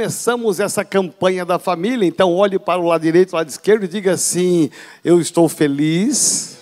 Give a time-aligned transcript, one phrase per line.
[0.00, 3.88] começamos essa campanha da família, então olhe para o lado direito, o lado esquerdo e
[3.88, 4.70] diga assim:
[5.04, 6.56] Eu estou feliz,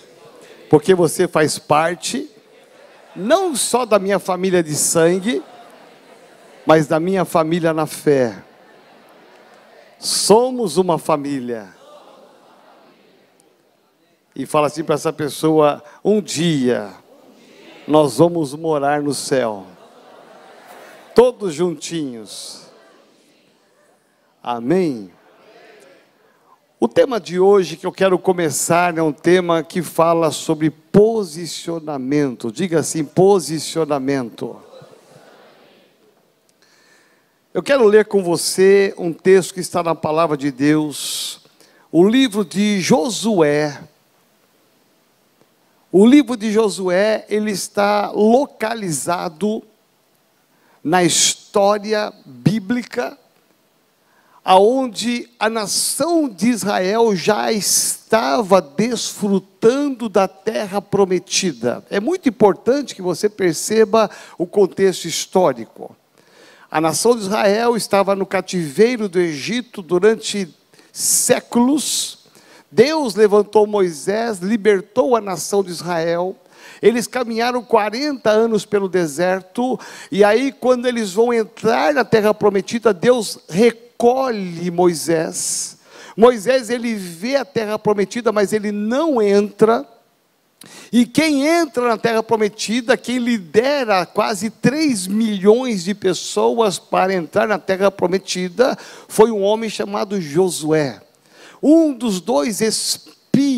[0.68, 2.28] porque você faz parte,
[3.14, 5.40] não só da minha família de sangue,
[6.66, 8.42] mas da minha família na fé.
[10.00, 11.68] Somos uma família.
[14.34, 16.90] E fala assim para essa pessoa: um dia
[17.86, 19.64] nós vamos morar no céu,
[21.14, 22.67] todos juntinhos.
[24.42, 25.10] Amém?
[26.78, 32.52] O tema de hoje que eu quero começar é um tema que fala sobre posicionamento.
[32.52, 34.56] Diga assim: posicionamento.
[37.52, 41.40] Eu quero ler com você um texto que está na palavra de Deus,
[41.90, 43.82] o livro de Josué.
[45.90, 49.64] O livro de Josué, ele está localizado
[50.84, 53.18] na história bíblica
[54.48, 61.84] aonde a nação de Israel já estava desfrutando da terra prometida.
[61.90, 65.94] É muito importante que você perceba o contexto histórico.
[66.70, 70.48] A nação de Israel estava no cativeiro do Egito durante
[70.90, 72.20] séculos.
[72.72, 76.34] Deus levantou Moisés, libertou a nação de Israel.
[76.80, 79.78] Eles caminharam 40 anos pelo deserto,
[80.10, 83.87] e aí, quando eles vão entrar na terra prometida, Deus recolhe
[84.70, 85.78] Moisés.
[86.16, 89.86] Moisés, ele vê a terra prometida, mas ele não entra.
[90.92, 97.46] E quem entra na terra prometida, quem lidera quase 3 milhões de pessoas para entrar
[97.46, 101.00] na terra prometida, foi um homem chamado Josué.
[101.62, 102.60] Um dos dois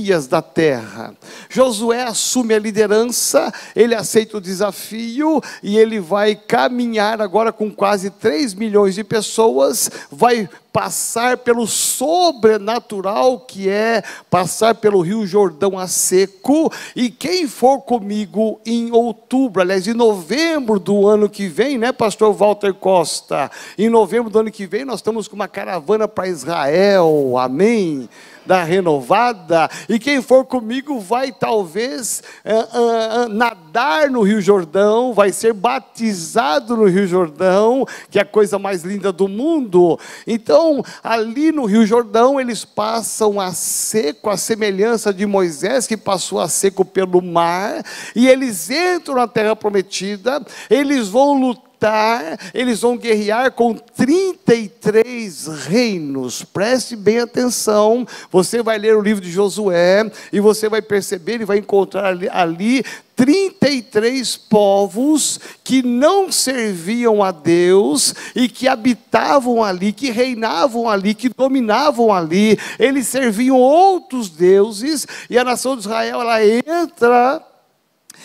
[0.00, 1.14] espias da terra.
[1.48, 8.08] Josué assume a liderança, ele aceita o desafio e ele vai caminhar agora com quase
[8.10, 15.88] 3 milhões de pessoas, vai passar pelo sobrenatural que é passar pelo Rio Jordão a
[15.88, 21.90] seco, e quem for comigo em outubro, aliás, em novembro do ano que vem, né,
[21.90, 23.50] pastor Walter Costa?
[23.76, 27.36] Em novembro do ano que vem nós estamos com uma caravana para Israel.
[27.36, 28.08] Amém
[28.50, 35.30] da renovada, e quem for comigo vai talvez uh, uh, nadar no Rio Jordão, vai
[35.30, 39.96] ser batizado no Rio Jordão, que é a coisa mais linda do mundo.
[40.26, 46.40] Então, ali no Rio Jordão, eles passam a seco, a semelhança de Moisés, que passou
[46.40, 47.84] a seco pelo mar,
[48.16, 55.46] e eles entram na terra prometida, eles vão lutar lutar, eles vão guerrear com 33
[55.66, 56.44] reinos.
[56.44, 58.06] Preste bem atenção.
[58.30, 62.28] Você vai ler o livro de Josué e você vai perceber e vai encontrar ali,
[62.30, 62.84] ali
[63.16, 71.30] 33 povos que não serviam a Deus e que habitavam ali, que reinavam ali, que
[71.30, 72.58] dominavam ali.
[72.78, 77.49] Eles serviam outros deuses e a nação de Israel ela entra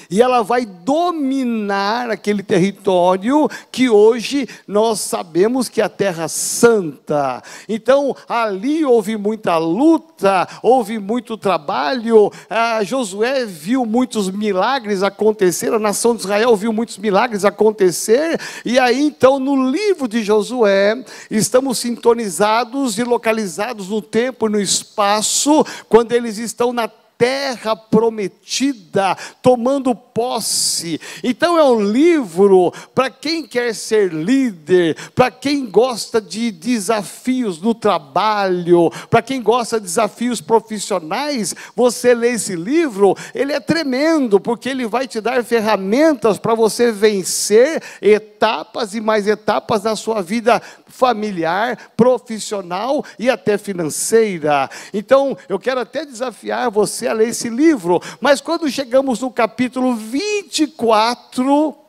[0.10, 7.42] e ela vai dominar aquele território que hoje nós sabemos que é a Terra Santa.
[7.68, 12.32] Então, ali houve muita luta, houve muito trabalho.
[12.50, 18.40] Ah, Josué viu muitos milagres acontecer, a nação de Israel viu muitos milagres acontecer.
[18.64, 24.60] E aí, então, no livro de Josué, estamos sintonizados e localizados no tempo e no
[24.60, 31.00] espaço, quando eles estão na terra prometida, tomando posse.
[31.24, 37.74] Então é um livro para quem quer ser líder, para quem gosta de desafios no
[37.74, 41.56] trabalho, para quem gosta de desafios profissionais.
[41.76, 46.92] Você lê esse livro, ele é tremendo, porque ele vai te dar ferramentas para você
[46.92, 50.62] vencer etapas e mais etapas na sua vida
[50.96, 54.70] familiar, profissional e até financeira.
[54.94, 59.94] Então, eu quero até desafiar você a ler esse livro, mas quando chegamos no capítulo
[59.96, 61.85] 24,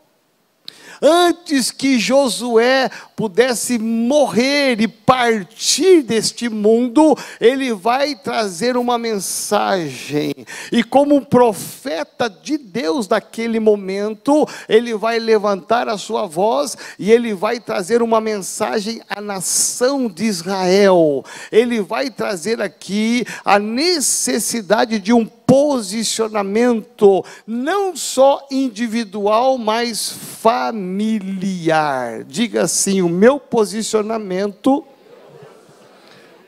[1.03, 10.35] antes que Josué pudesse morrer e partir deste mundo, ele vai trazer uma mensagem.
[10.71, 17.33] E como profeta de Deus daquele momento, ele vai levantar a sua voz e ele
[17.35, 21.25] vai trazer uma mensagem à nação de Israel.
[21.51, 30.11] Ele vai trazer aqui a necessidade de um posicionamento, não só individual, mas
[30.41, 32.25] familiar.
[32.25, 34.85] Diga assim: o meu posicionamento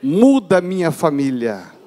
[0.03, 1.79] muda minha família.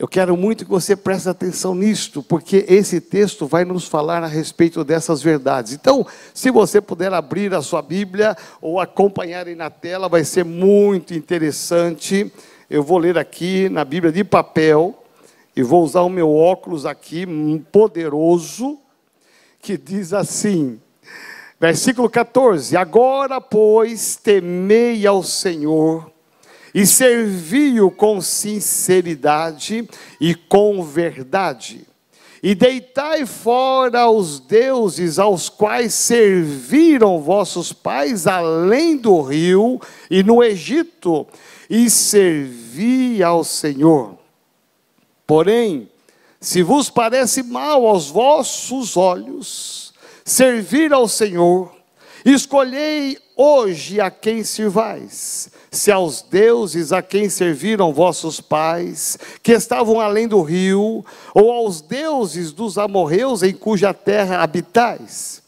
[0.00, 4.26] Eu quero muito que você preste atenção nisto, porque esse texto vai nos falar a
[4.26, 5.74] respeito dessas verdades.
[5.74, 10.42] Então, se você puder abrir a sua Bíblia ou acompanhar aí na tela, vai ser
[10.42, 12.32] muito interessante.
[12.70, 14.96] Eu vou ler aqui na Bíblia de papel
[15.56, 17.26] e vou usar o meu óculos aqui,
[17.72, 18.78] poderoso,
[19.60, 20.80] que diz assim:
[21.58, 26.12] versículo 14: Agora, pois, temei ao Senhor
[26.72, 29.88] e servi-o com sinceridade
[30.20, 31.84] e com verdade.
[32.40, 40.40] E deitai fora os deuses aos quais serviram vossos pais além do rio e no
[40.40, 41.26] Egito,
[41.70, 44.18] e servi ao Senhor.
[45.24, 45.88] Porém,
[46.40, 49.94] se vos parece mal aos vossos olhos
[50.24, 51.72] servir ao Senhor,
[52.24, 60.00] escolhei hoje a quem servais se aos deuses a quem serviram vossos pais, que estavam
[60.00, 65.42] além do rio, ou aos deuses dos amorreus em cuja terra habitais.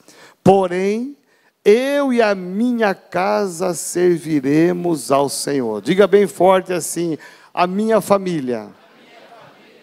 [0.44, 1.16] Porém,
[1.64, 5.80] eu e a minha casa serviremos ao Senhor.
[5.80, 7.16] Diga bem forte assim:
[7.54, 8.68] a minha família,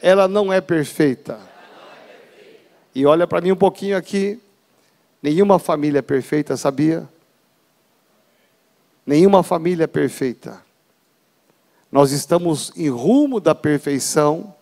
[0.01, 1.39] ela não é perfeita.
[2.93, 4.39] E olha para mim um pouquinho aqui.
[5.21, 7.07] Nenhuma família é perfeita, sabia?
[9.05, 10.61] Nenhuma família é perfeita.
[11.91, 14.53] Nós estamos em rumo da perfeição,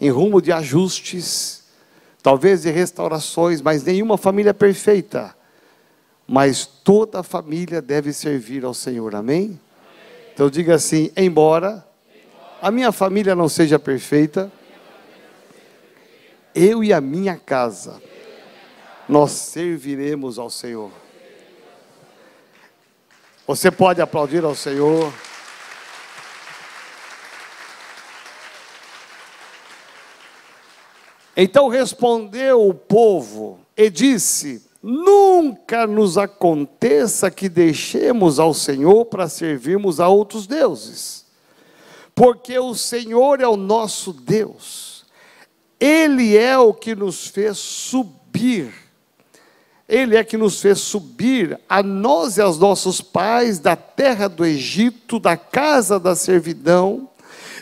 [0.00, 1.64] em rumo de ajustes,
[2.22, 5.34] talvez de restaurações, mas nenhuma família é perfeita.
[6.26, 9.60] Mas toda família deve servir ao Senhor, amém?
[10.32, 11.86] Então diga assim: embora
[12.60, 14.50] a minha família não seja perfeita,
[16.54, 18.00] eu e a minha casa,
[19.08, 20.90] nós serviremos ao Senhor.
[23.46, 25.12] Você pode aplaudir ao Senhor.
[31.36, 39.98] Então respondeu o povo e disse: Nunca nos aconteça que deixemos ao Senhor para servirmos
[39.98, 41.24] a outros deuses,
[42.14, 45.06] porque o Senhor é o nosso Deus,
[45.80, 48.74] Ele é o que nos fez subir.
[49.88, 54.44] Ele é que nos fez subir a nós e aos nossos pais da terra do
[54.44, 57.08] Egito, da casa da servidão,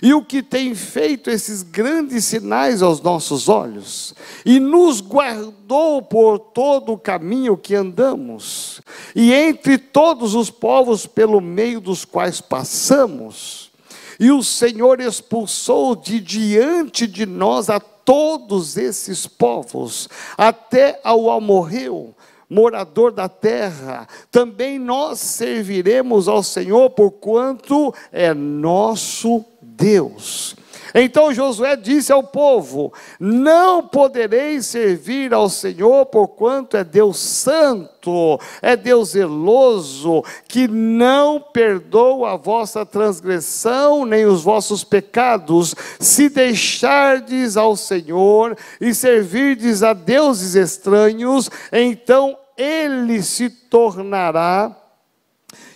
[0.03, 4.13] e o que tem feito esses grandes sinais aos nossos olhos,
[4.45, 8.83] e nos guardou por todo o caminho que andamos,
[9.15, 13.71] e entre todos os povos pelo meio dos quais passamos,
[14.19, 22.13] e o Senhor expulsou de diante de nós a todos esses povos, até ao amorreu,
[22.51, 29.45] morador da terra, também nós serviremos ao Senhor, porquanto é nosso
[29.77, 30.57] Deus.
[30.95, 38.77] Então Josué disse ao povo: Não podereis servir ao Senhor, porquanto é Deus santo, é
[38.77, 47.77] Deus zeloso, que não perdoa a vossa transgressão nem os vossos pecados, se deixardes ao
[47.77, 54.82] Senhor e servirdes a deuses estranhos, então ele se tornará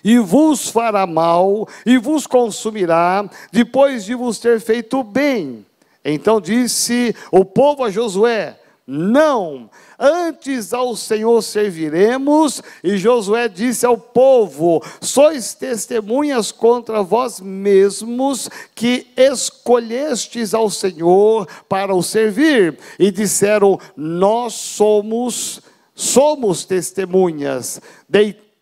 [0.03, 5.65] e vos fará mal, e vos consumirá, depois de vos ter feito bem.
[6.05, 9.69] Então disse o povo a Josué: Não,
[9.99, 12.63] antes ao Senhor serviremos.
[12.85, 21.95] E Josué disse ao povo: Sois testemunhas contra vós mesmos que escolhestes ao Senhor para
[21.95, 22.79] o servir.
[22.99, 25.61] E disseram: Nós somos
[25.97, 27.81] somos testemunhas.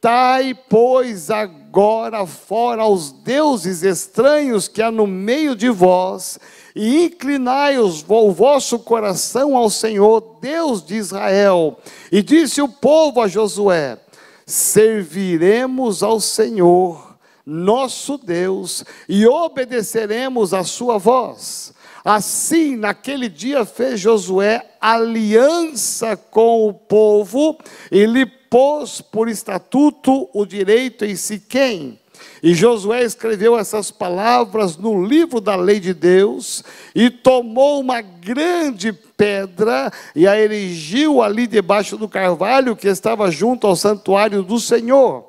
[0.05, 6.39] Deitai, pois, agora fora os deuses estranhos que há no meio de vós,
[6.77, 11.79] e inclinai o vosso coração ao Senhor, Deus de Israel.
[12.13, 13.99] E disse o povo a Josué:
[14.45, 21.73] Serviremos ao Senhor, nosso Deus, e obedeceremos a sua voz
[22.05, 27.57] Assim, naquele dia fez Josué aliança com o povo
[27.91, 31.99] e lhe pôs por estatuto o direito em Siquém.
[32.41, 36.63] E Josué escreveu essas palavras no livro da lei de Deus
[36.95, 43.67] e tomou uma grande pedra e a erigiu ali debaixo do carvalho que estava junto
[43.67, 45.29] ao santuário do Senhor.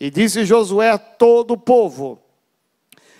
[0.00, 2.18] E disse Josué a todo o povo: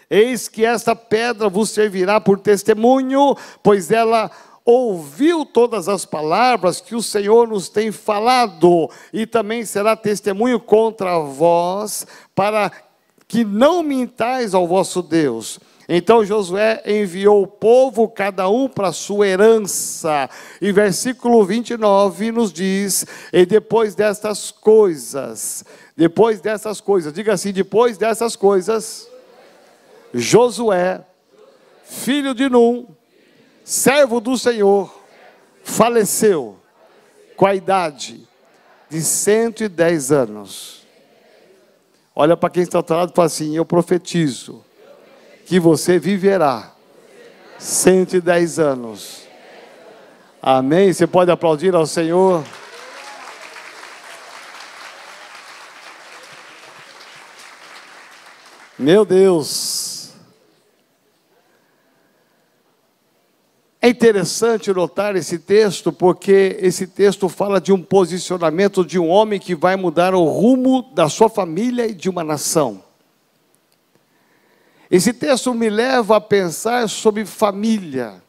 [0.09, 4.31] Eis que esta pedra vos servirá por testemunho, pois ela
[4.67, 11.21] ouviu todas as palavras que o Senhor nos tem falado, e também será testemunho contra
[11.21, 12.05] vós,
[12.35, 12.73] para
[13.29, 15.61] que não mintais ao vosso Deus.
[15.89, 20.29] Então Josué enviou o povo, cada um para sua herança.
[20.61, 25.65] E versículo 29 nos diz: E depois destas coisas,
[25.97, 29.09] depois dessas coisas, diga assim: depois dessas coisas,
[30.13, 31.05] Josué,
[31.85, 32.89] filho de Num,
[33.67, 34.97] servo do Senhor,
[35.65, 36.57] faleceu
[37.37, 38.27] com a idade
[38.89, 40.87] de 110 anos.
[42.15, 44.65] Olha para quem está ao lado e fala assim: Eu profetizo
[45.45, 46.73] que você viverá
[47.59, 49.23] 110 anos.
[50.41, 50.93] Amém?
[50.93, 52.45] Você pode aplaudir ao Senhor?
[58.79, 59.86] Meu Deus.
[63.87, 69.39] É interessante notar esse texto, porque esse texto fala de um posicionamento de um homem
[69.39, 72.83] que vai mudar o rumo da sua família e de uma nação.
[74.91, 78.21] Esse texto me leva a pensar sobre família.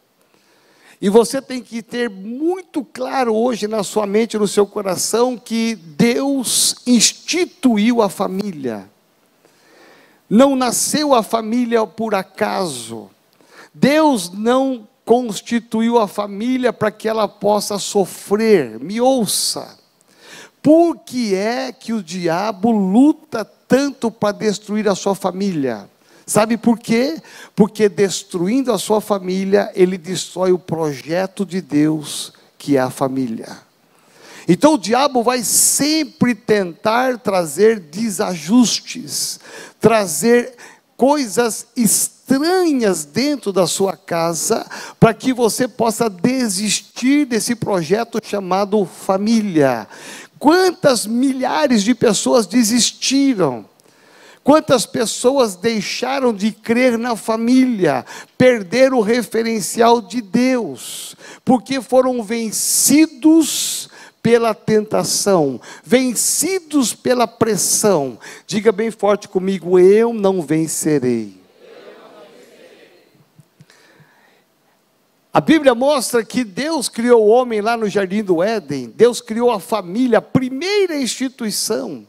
[1.01, 5.73] E você tem que ter muito claro hoje na sua mente, no seu coração, que
[5.73, 8.87] Deus instituiu a família.
[10.29, 13.09] Não nasceu a família por acaso.
[13.73, 18.77] Deus não constituiu a família para que ela possa sofrer.
[18.77, 19.79] Me ouça.
[20.61, 25.89] Por que é que o diabo luta tanto para destruir a sua família?
[26.25, 27.21] Sabe por quê?
[27.55, 33.59] Porque destruindo a sua família, ele destrói o projeto de Deus, que é a família.
[34.45, 39.39] Então o diabo vai sempre tentar trazer desajustes,
[39.79, 40.53] trazer
[40.97, 44.65] coisas estranhas dentro da sua casa,
[44.99, 49.87] para que você possa desistir desse projeto chamado família.
[50.39, 53.65] Quantas milhares de pessoas desistiram?
[54.43, 58.05] Quantas pessoas deixaram de crer na família,
[58.37, 63.89] perderam o referencial de Deus, porque foram vencidos
[64.21, 68.19] pela tentação, vencidos pela pressão.
[68.45, 71.37] Diga bem forte comigo: eu não vencerei.
[75.33, 79.51] A Bíblia mostra que Deus criou o homem lá no jardim do Éden, Deus criou
[79.51, 82.07] a família, a primeira instituição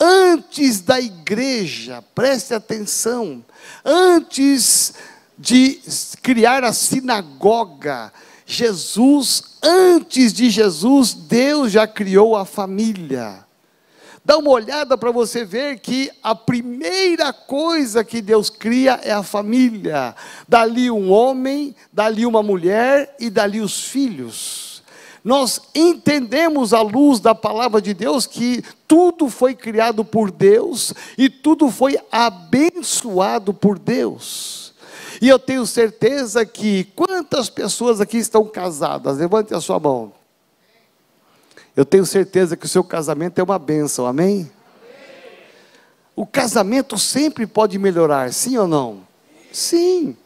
[0.00, 3.44] antes da igreja, preste atenção,
[3.84, 4.94] antes
[5.36, 5.80] de
[6.22, 8.12] criar a sinagoga,
[8.50, 13.46] Jesus, antes de Jesus, Deus já criou a família.
[14.24, 19.22] Dá uma olhada para você ver que a primeira coisa que Deus cria é a
[19.22, 20.14] família.
[20.48, 24.68] Dali um homem, dali uma mulher e dali os filhos
[25.28, 31.28] nós entendemos à luz da palavra de Deus que tudo foi criado por Deus e
[31.28, 34.67] tudo foi abençoado por Deus.
[35.20, 39.18] E eu tenho certeza que quantas pessoas aqui estão casadas?
[39.18, 40.12] Levante a sua mão.
[41.76, 44.50] Eu tenho certeza que o seu casamento é uma bênção, amém?
[46.14, 49.06] O casamento sempre pode melhorar, sim ou não?
[49.52, 50.16] Sim.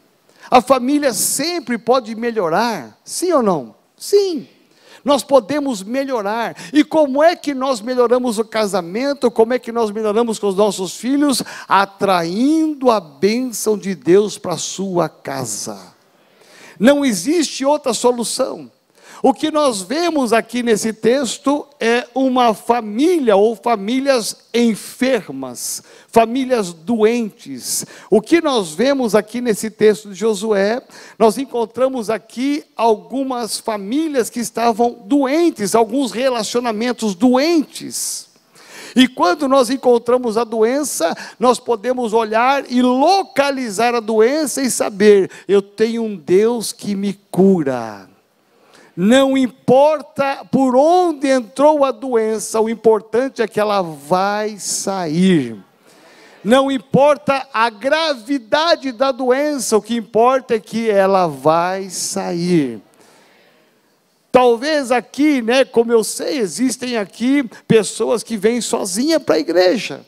[0.51, 3.75] A família sempre pode melhorar, sim ou não?
[3.97, 4.49] Sim
[5.05, 6.57] nós podemos melhorar.
[6.73, 9.31] E como é que nós melhoramos o casamento?
[9.31, 11.43] Como é que nós melhoramos com os nossos filhos?
[11.69, 15.95] Atraindo a bênção de Deus para a sua casa.
[16.79, 18.71] Não existe outra solução.
[19.25, 27.87] O que nós vemos aqui nesse texto é uma família ou famílias enfermas, famílias doentes.
[28.11, 30.83] O que nós vemos aqui nesse texto de Josué,
[31.17, 38.27] nós encontramos aqui algumas famílias que estavam doentes, alguns relacionamentos doentes.
[38.97, 45.31] E quando nós encontramos a doença, nós podemos olhar e localizar a doença e saber:
[45.47, 48.12] eu tenho um Deus que me cura.
[48.97, 55.57] Não importa por onde entrou a doença, o importante é que ela vai sair.
[56.45, 62.83] Não importa a gravidade da doença, o que importa é que ela vai sair.
[64.31, 70.05] Talvez aqui, né, como eu sei, existem aqui pessoas que vêm sozinha para a igreja.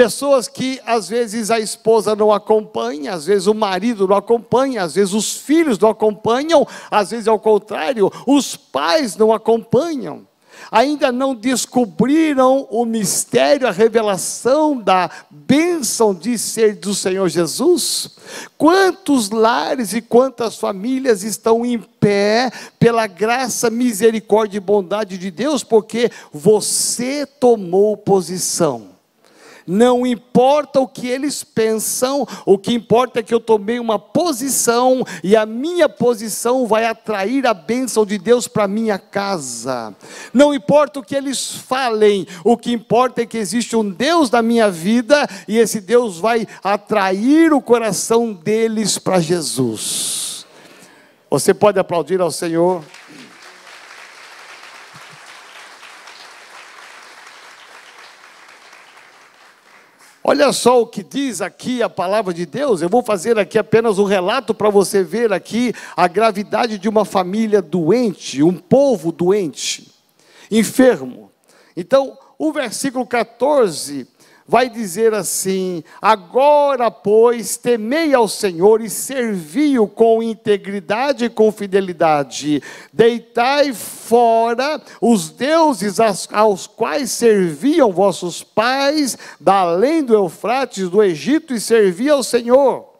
[0.00, 4.94] Pessoas que às vezes a esposa não acompanha, às vezes o marido não acompanha, às
[4.94, 10.26] vezes os filhos não acompanham, às vezes ao contrário, os pais não acompanham.
[10.72, 18.08] Ainda não descobriram o mistério, a revelação da bênção de ser do Senhor Jesus?
[18.56, 25.62] Quantos lares e quantas famílias estão em pé pela graça, misericórdia e bondade de Deus,
[25.62, 28.89] porque você tomou posição
[29.66, 35.04] Não importa o que eles pensam, o que importa é que eu tomei uma posição
[35.22, 39.94] e a minha posição vai atrair a bênção de Deus para minha casa.
[40.32, 44.42] Não importa o que eles falem, o que importa é que existe um Deus na
[44.42, 50.46] minha vida e esse Deus vai atrair o coração deles para Jesus.
[51.30, 52.82] Você pode aplaudir ao Senhor?
[60.22, 62.82] Olha só o que diz aqui a palavra de Deus.
[62.82, 67.06] Eu vou fazer aqui apenas um relato para você ver aqui a gravidade de uma
[67.06, 69.90] família doente, um povo doente,
[70.50, 71.30] enfermo.
[71.74, 74.06] Então, o versículo 14
[74.50, 82.60] vai dizer assim: Agora, pois, temei ao Senhor e servi-o com integridade e com fidelidade.
[82.92, 85.98] Deitai fora os deuses
[86.32, 92.90] aos quais serviam vossos pais, da além do Eufrates, do Egito, e servi ao Senhor.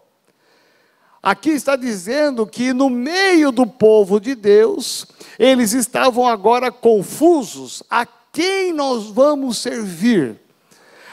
[1.21, 5.05] Aqui está dizendo que no meio do povo de Deus,
[5.37, 10.39] eles estavam agora confusos: a quem nós vamos servir?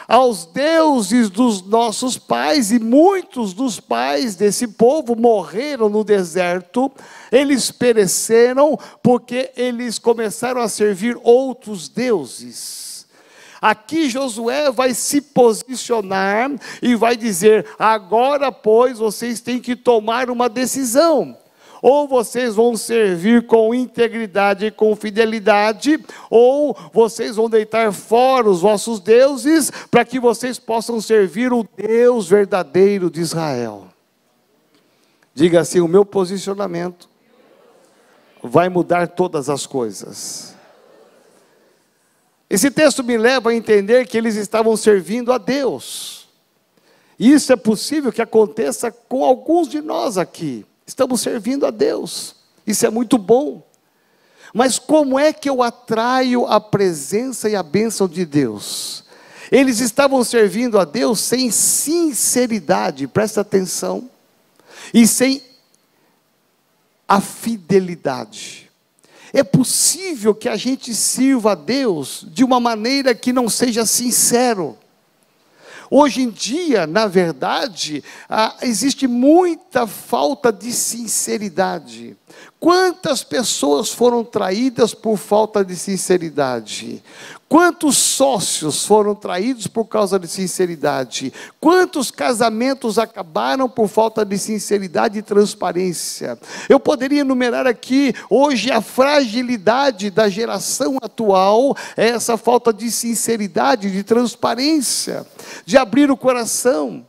[0.07, 6.89] Aos deuses dos nossos pais, e muitos dos pais desse povo morreram no deserto,
[7.31, 13.05] eles pereceram porque eles começaram a servir outros deuses.
[13.59, 20.47] Aqui Josué vai se posicionar e vai dizer: agora, pois, vocês têm que tomar uma
[20.47, 21.35] decisão
[21.81, 28.61] ou vocês vão servir com integridade e com fidelidade, ou vocês vão deitar fora os
[28.61, 33.87] vossos deuses, para que vocês possam servir o Deus verdadeiro de Israel.
[35.33, 37.09] Diga assim: o meu posicionamento
[38.41, 40.55] vai mudar todas as coisas.
[42.49, 46.27] Esse texto me leva a entender que eles estavam servindo a Deus.
[47.19, 50.65] Isso é possível que aconteça com alguns de nós aqui.
[50.87, 52.33] Estamos servindo a Deus.
[52.65, 53.61] Isso é muito bom.
[54.53, 59.03] Mas como é que eu atraio a presença e a bênção de Deus?
[59.51, 64.09] Eles estavam servindo a Deus sem sinceridade, presta atenção,
[64.93, 65.41] e sem
[67.07, 68.69] a fidelidade.
[69.33, 74.77] É possível que a gente sirva a Deus de uma maneira que não seja sincero.
[75.89, 82.17] Hoje em dia, na verdade, ah, existe muita falta de sinceridade.
[82.59, 87.03] Quantas pessoas foram traídas por falta de sinceridade?
[87.49, 91.31] Quantos sócios foram traídos por causa de sinceridade?
[91.61, 96.37] Quantos casamentos acabaram por falta de sinceridade e transparência?
[96.67, 103.91] Eu poderia enumerar aqui, hoje, a fragilidade da geração atual, é essa falta de sinceridade,
[103.91, 105.25] de transparência,
[105.65, 107.06] de abrir o coração.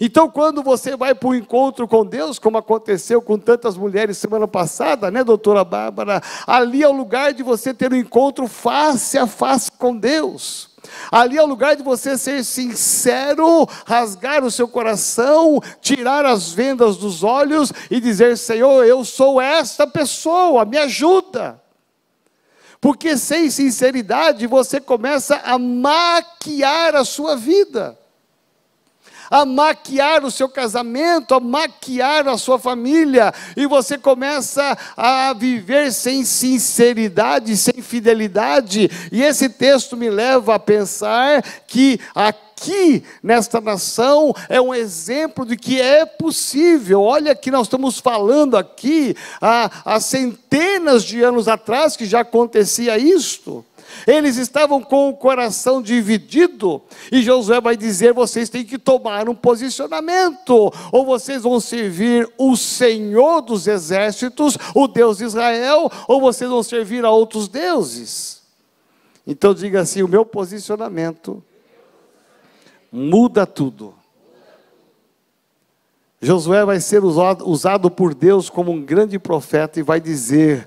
[0.00, 4.46] Então, quando você vai para o encontro com Deus, como aconteceu com tantas mulheres semana
[4.46, 6.22] passada, né, doutora Bárbara?
[6.46, 10.76] Ali é o lugar de você ter um encontro face a face com Deus.
[11.10, 16.96] Ali é o lugar de você ser sincero, rasgar o seu coração, tirar as vendas
[16.96, 21.60] dos olhos e dizer: Senhor, eu sou esta pessoa, me ajuda.
[22.80, 27.98] Porque sem sinceridade você começa a maquiar a sua vida
[29.30, 35.92] a maquiar o seu casamento, a maquiar a sua família, e você começa a viver
[35.92, 44.34] sem sinceridade, sem fidelidade, e esse texto me leva a pensar que aqui nesta nação
[44.48, 47.02] é um exemplo de que é possível.
[47.02, 52.98] Olha que nós estamos falando aqui há, há centenas de anos atrás que já acontecia
[52.98, 53.64] isto.
[54.06, 56.82] Eles estavam com o coração dividido,
[57.12, 62.56] e Josué vai dizer: vocês têm que tomar um posicionamento, ou vocês vão servir o
[62.56, 68.42] Senhor dos exércitos, o Deus de Israel, ou vocês vão servir a outros deuses.
[69.26, 71.42] Então diga assim: o meu posicionamento
[72.90, 73.94] muda tudo.
[76.20, 80.66] Josué vai ser usado, por Deus como um grande profeta e vai dizer: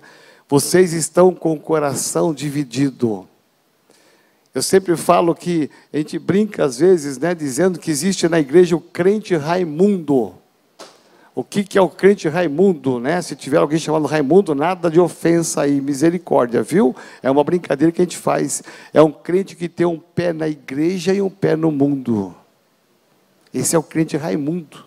[0.49, 3.27] vocês estão com o coração dividido.
[4.53, 8.75] Eu sempre falo que a gente brinca às vezes, né, dizendo que existe na igreja
[8.75, 10.33] o crente Raimundo.
[11.35, 13.21] O que, que é o crente Raimundo, né?
[13.21, 16.95] Se tiver alguém chamado Raimundo, nada de ofensa aí, misericórdia, viu?
[17.21, 18.63] É uma brincadeira que a gente faz.
[18.91, 22.35] É um crente que tem um pé na igreja e um pé no mundo.
[23.53, 24.83] Esse é o crente Raimundo.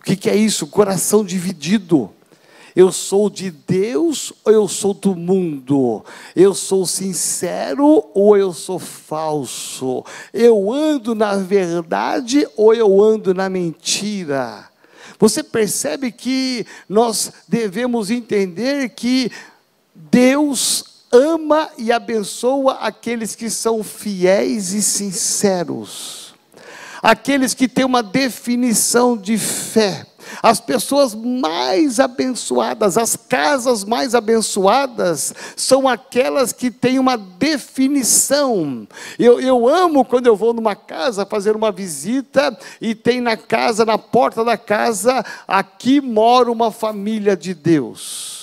[0.00, 0.66] O que, que é isso?
[0.66, 2.12] Coração dividido.
[2.76, 6.04] Eu sou de Deus ou eu sou do mundo?
[6.36, 10.04] Eu sou sincero ou eu sou falso?
[10.30, 14.68] Eu ando na verdade ou eu ando na mentira?
[15.18, 19.32] Você percebe que nós devemos entender que
[19.94, 26.34] Deus ama e abençoa aqueles que são fiéis e sinceros,
[27.02, 30.04] aqueles que têm uma definição de fé
[30.42, 38.86] as pessoas mais abençoadas, as casas mais abençoadas, são aquelas que têm uma definição.
[39.18, 43.84] Eu, eu amo quando eu vou numa casa fazer uma visita e tem na casa,
[43.84, 48.35] na porta da casa, aqui mora uma família de Deus.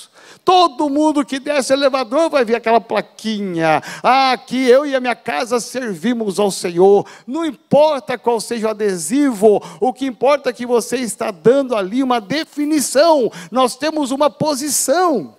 [0.45, 3.81] Todo mundo que desce elevador vai ver aquela plaquinha.
[4.01, 7.07] Ah, aqui eu e a minha casa servimos ao Senhor.
[7.25, 12.03] Não importa qual seja o adesivo, o que importa é que você está dando ali
[12.03, 13.31] uma definição.
[13.49, 15.37] Nós temos uma posição.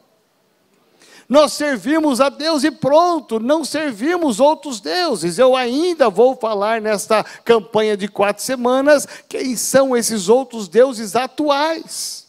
[1.29, 5.39] Nós servimos a Deus e pronto, não servimos outros deuses.
[5.39, 12.24] Eu ainda vou falar nesta campanha de quatro semanas quem são esses outros deuses atuais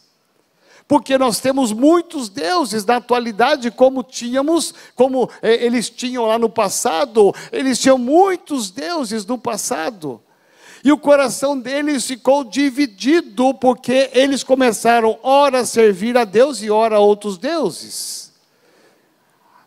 [0.87, 6.49] porque nós temos muitos deuses na atualidade, como tínhamos, como eh, eles tinham lá no
[6.49, 10.21] passado, eles tinham muitos deuses no passado.
[10.83, 16.69] E o coração deles ficou dividido, porque eles começaram, ora, a servir a Deus e
[16.69, 18.31] ora a outros deuses.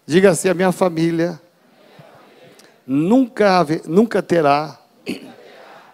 [0.07, 1.41] Diga assim: a minha família
[2.87, 4.81] nunca, nunca terá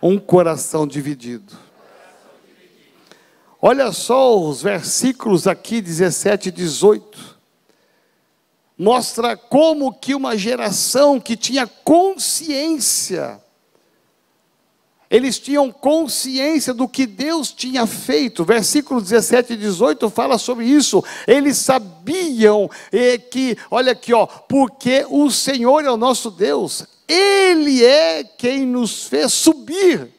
[0.02, 1.64] um coração dividido.
[3.66, 7.38] Olha só os versículos aqui 17 e 18.
[8.76, 13.40] Mostra como que uma geração que tinha consciência,
[15.10, 18.44] eles tinham consciência do que Deus tinha feito.
[18.44, 21.02] Versículo 17 e 18 fala sobre isso.
[21.26, 27.82] Eles sabiam eh, que, olha aqui, ó, porque o Senhor é o nosso Deus, Ele
[27.82, 30.13] é quem nos fez subir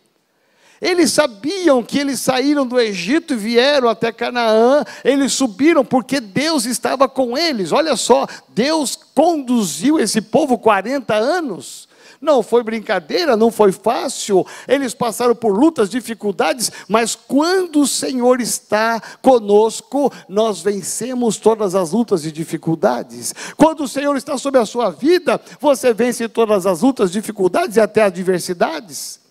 [0.81, 6.65] eles sabiam que eles saíram do Egito e vieram até Canaã, eles subiram porque Deus
[6.65, 7.71] estava com eles.
[7.71, 11.87] Olha só, Deus conduziu esse povo 40 anos.
[12.21, 14.45] Não foi brincadeira, não foi fácil.
[14.67, 21.91] Eles passaram por lutas, dificuldades, mas quando o Senhor está conosco, nós vencemos todas as
[21.91, 23.33] lutas e dificuldades.
[23.55, 27.81] Quando o Senhor está sobre a sua vida, você vence todas as lutas, dificuldades e
[27.81, 29.24] até adversidades.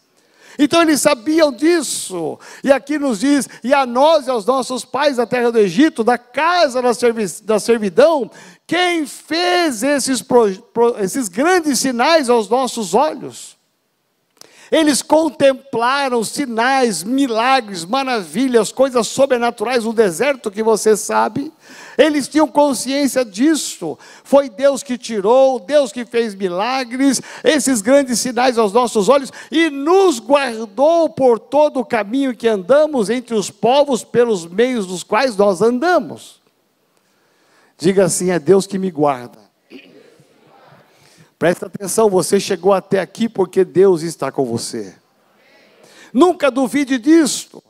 [0.58, 2.38] Então eles sabiam disso.
[2.62, 6.04] E aqui nos diz: e a nós e aos nossos pais da terra do Egito,
[6.04, 8.30] da casa da, servi da servidão,
[8.66, 10.24] quem fez esses,
[11.00, 13.53] esses grandes sinais aos nossos olhos?
[14.72, 21.52] Eles contemplaram sinais, milagres, maravilhas, coisas sobrenaturais no deserto que você sabe.
[21.98, 23.98] Eles tinham consciência disso.
[24.22, 29.70] Foi Deus que tirou, Deus que fez milagres, esses grandes sinais aos nossos olhos e
[29.70, 35.36] nos guardou por todo o caminho que andamos entre os povos pelos meios dos quais
[35.36, 36.42] nós andamos.
[37.78, 39.43] Diga assim: é Deus que me guarda.
[41.44, 44.94] Presta atenção, você chegou até aqui porque Deus está com você.
[46.10, 47.62] Nunca duvide disto.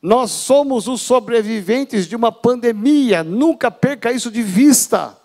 [0.00, 5.17] Nós somos os sobreviventes de uma pandemia, nunca perca isso de vista.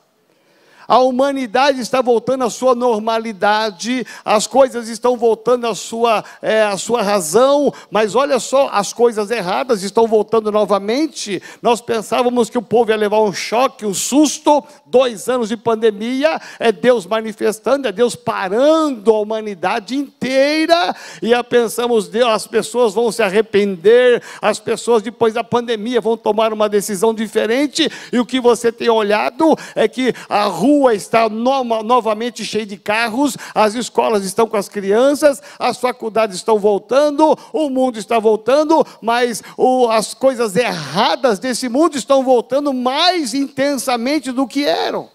[0.87, 6.77] A humanidade está voltando à sua normalidade, as coisas estão voltando à sua, é, à
[6.77, 11.41] sua razão, mas olha só, as coisas erradas estão voltando novamente.
[11.61, 16.39] Nós pensávamos que o povo ia levar um choque, um susto, dois anos de pandemia,
[16.59, 22.93] é Deus manifestando, é Deus parando a humanidade inteira, e já pensamos, Deus, as pessoas
[22.93, 28.25] vão se arrepender, as pessoas depois da pandemia vão tomar uma decisão diferente, e o
[28.25, 33.37] que você tem olhado é que a rua rua está no, novamente cheia de carros,
[33.53, 39.43] as escolas estão com as crianças, as faculdades estão voltando, o mundo está voltando, mas
[39.55, 45.09] o, as coisas erradas desse mundo estão voltando mais intensamente do que eram.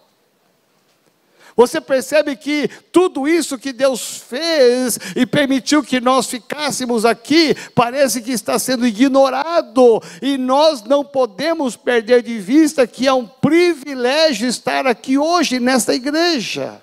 [1.59, 8.23] Você percebe que tudo isso que Deus fez e permitiu que nós ficássemos aqui, parece
[8.23, 14.47] que está sendo ignorado, e nós não podemos perder de vista que é um privilégio
[14.47, 16.81] estar aqui hoje nesta igreja.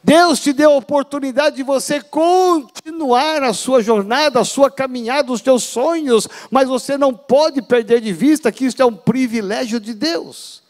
[0.00, 5.40] Deus te deu a oportunidade de você continuar a sua jornada, a sua caminhada, os
[5.40, 9.92] teus sonhos, mas você não pode perder de vista que isso é um privilégio de
[9.94, 10.63] Deus.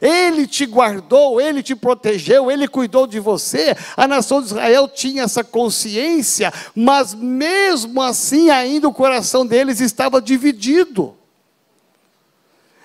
[0.00, 3.76] Ele te guardou, ele te protegeu, ele cuidou de você.
[3.96, 10.22] A nação de Israel tinha essa consciência, mas mesmo assim, ainda o coração deles estava
[10.22, 11.17] dividido.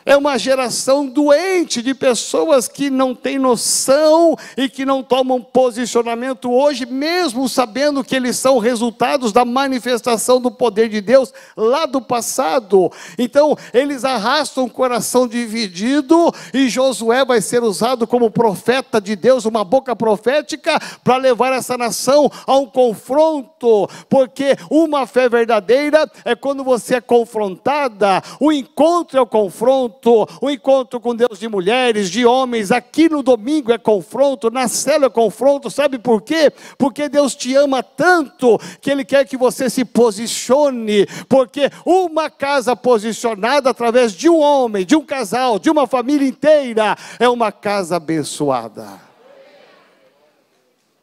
[0.05, 6.51] É uma geração doente de pessoas que não têm noção e que não tomam posicionamento
[6.51, 12.01] hoje, mesmo sabendo que eles são resultados da manifestação do poder de Deus lá do
[12.01, 12.91] passado.
[13.17, 19.45] Então, eles arrastam o coração dividido e Josué vai ser usado como profeta de Deus,
[19.45, 26.35] uma boca profética, para levar essa nação a um confronto, porque uma fé verdadeira é
[26.35, 31.47] quando você é confrontada, o encontro é o confronto confronto, o encontro com Deus de
[31.47, 36.51] mulheres, de homens, aqui no domingo é confronto, na célula é confronto, sabe por quê?
[36.77, 42.75] Porque Deus te ama tanto que Ele quer que você se posicione, porque uma casa
[42.75, 47.97] posicionada através de um homem, de um casal, de uma família inteira, é uma casa
[47.97, 49.01] abençoada.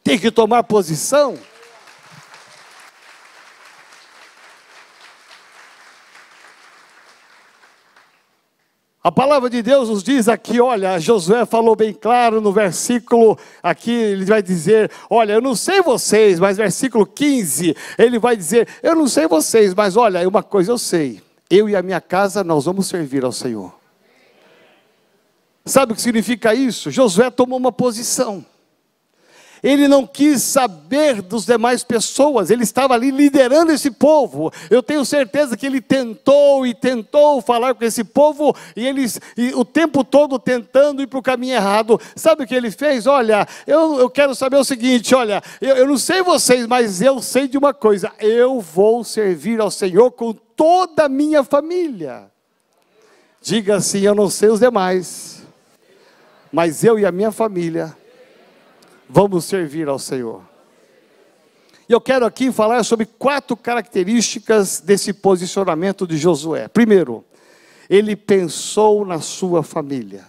[0.03, 1.37] Tem que tomar posição.
[9.03, 13.89] A palavra de Deus nos diz aqui, olha, Josué falou bem claro no versículo, aqui
[13.89, 18.93] ele vai dizer, olha, eu não sei vocês, mas versículo 15, ele vai dizer, eu
[18.93, 22.65] não sei vocês, mas olha, uma coisa eu sei, eu e a minha casa nós
[22.65, 23.73] vamos servir ao Senhor.
[25.65, 26.91] Sabe o que significa isso?
[26.91, 28.45] Josué tomou uma posição.
[29.63, 34.51] Ele não quis saber dos demais pessoas, ele estava ali liderando esse povo.
[34.69, 39.53] Eu tenho certeza que ele tentou e tentou falar com esse povo, e eles e
[39.53, 42.01] o tempo todo tentando ir para o caminho errado.
[42.15, 43.05] Sabe o que ele fez?
[43.05, 47.21] Olha, eu, eu quero saber o seguinte: olha, eu, eu não sei vocês, mas eu
[47.21, 52.31] sei de uma coisa: eu vou servir ao Senhor com toda a minha família.
[53.39, 55.43] Diga assim: eu não sei os demais,
[56.51, 57.95] mas eu e a minha família
[59.11, 60.41] vamos servir ao Senhor.
[61.87, 66.69] E eu quero aqui falar sobre quatro características desse posicionamento de Josué.
[66.69, 67.25] Primeiro,
[67.89, 70.25] ele pensou na sua família.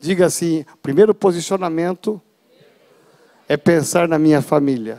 [0.00, 2.20] Diga assim: primeiro posicionamento
[3.46, 4.98] é pensar na minha família.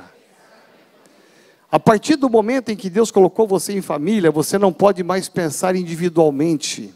[1.71, 5.27] A partir do momento em que Deus colocou você em família, você não pode mais
[5.27, 6.93] pensar individualmente.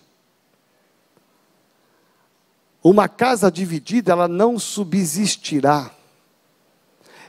[2.84, 5.92] Uma casa dividida, ela não subsistirá.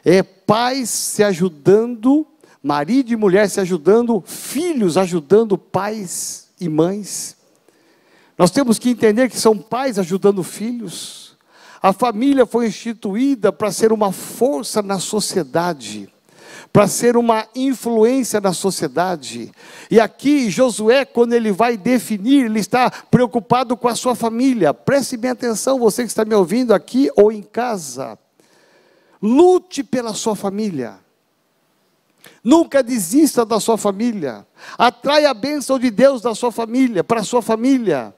[0.05, 2.27] É pais se ajudando,
[2.63, 7.37] marido e mulher se ajudando, filhos ajudando pais e mães.
[8.39, 11.37] Nós temos que entender que são pais ajudando filhos.
[11.83, 16.13] A família foi instituída para ser uma força na sociedade
[16.73, 19.51] para ser uma influência na sociedade.
[19.91, 24.73] E aqui Josué, quando ele vai definir, ele está preocupado com a sua família.
[24.73, 28.19] Preste bem atenção, você que está me ouvindo aqui ou em casa.
[29.21, 30.99] Lute pela sua família.
[32.43, 34.47] Nunca desista da sua família.
[34.79, 38.15] Atrai a bênção de Deus da sua família, para a sua família.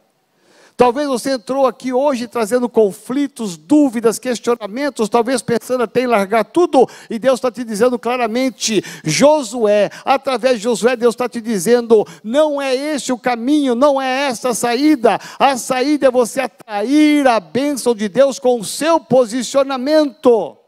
[0.77, 6.89] Talvez você entrou aqui hoje trazendo conflitos, dúvidas, questionamentos, talvez pensando até em largar tudo,
[7.11, 12.61] e Deus está te dizendo claramente: Josué, através de Josué, Deus está te dizendo: não
[12.61, 17.39] é este o caminho, não é esta a saída, a saída é você atrair a
[17.39, 20.62] bênção de Deus com o seu posicionamento.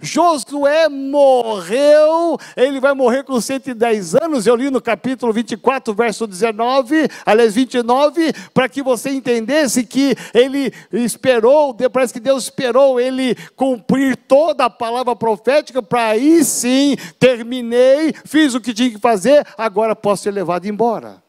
[0.00, 7.08] Josué morreu, ele vai morrer com 110 anos, eu li no capítulo 24, verso 19,
[7.24, 14.16] aliás 29, para que você entendesse que ele esperou, parece que Deus esperou ele cumprir
[14.16, 19.94] toda a palavra profética, para aí sim, terminei, fiz o que tinha que fazer, agora
[19.94, 21.22] posso ser levado embora.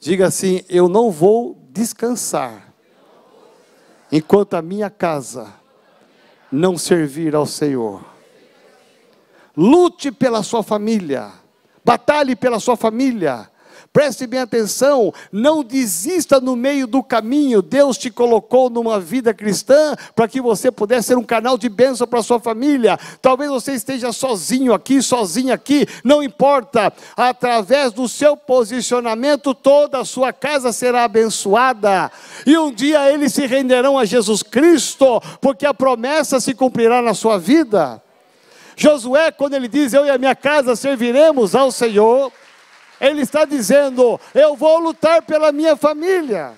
[0.00, 2.74] Diga assim: eu não vou descansar
[4.12, 5.63] enquanto a minha casa
[6.54, 8.04] não servir ao Senhor.
[9.56, 11.32] Lute pela sua família,
[11.84, 13.50] batalhe pela sua família,
[13.94, 17.62] Preste bem atenção, não desista no meio do caminho.
[17.62, 22.04] Deus te colocou numa vida cristã para que você pudesse ser um canal de bênção
[22.04, 22.98] para sua família.
[23.22, 26.92] Talvez você esteja sozinho aqui, sozinho aqui, não importa.
[27.16, 32.10] Através do seu posicionamento, toda a sua casa será abençoada.
[32.44, 37.14] E um dia eles se renderão a Jesus Cristo, porque a promessa se cumprirá na
[37.14, 38.02] sua vida.
[38.74, 42.32] Josué, quando ele diz: Eu e a minha casa serviremos ao Senhor
[43.06, 46.52] ele está dizendo: Eu vou lutar pela minha família.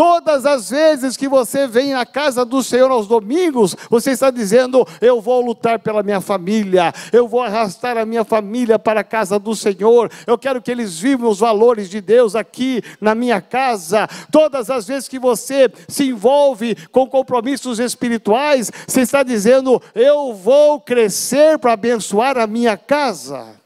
[0.00, 4.86] Todas as vezes que você vem à casa do Senhor aos domingos, você está dizendo:
[4.98, 9.38] Eu vou lutar pela minha família, eu vou arrastar a minha família para a casa
[9.38, 14.08] do Senhor, eu quero que eles vivam os valores de Deus aqui na minha casa.
[14.32, 20.80] Todas as vezes que você se envolve com compromissos espirituais, você está dizendo: Eu vou
[20.80, 23.60] crescer para abençoar a minha casa.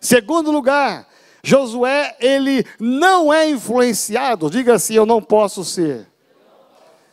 [0.00, 1.08] Segundo lugar,
[1.42, 6.06] Josué, ele não é influenciado, diga assim: eu não posso ser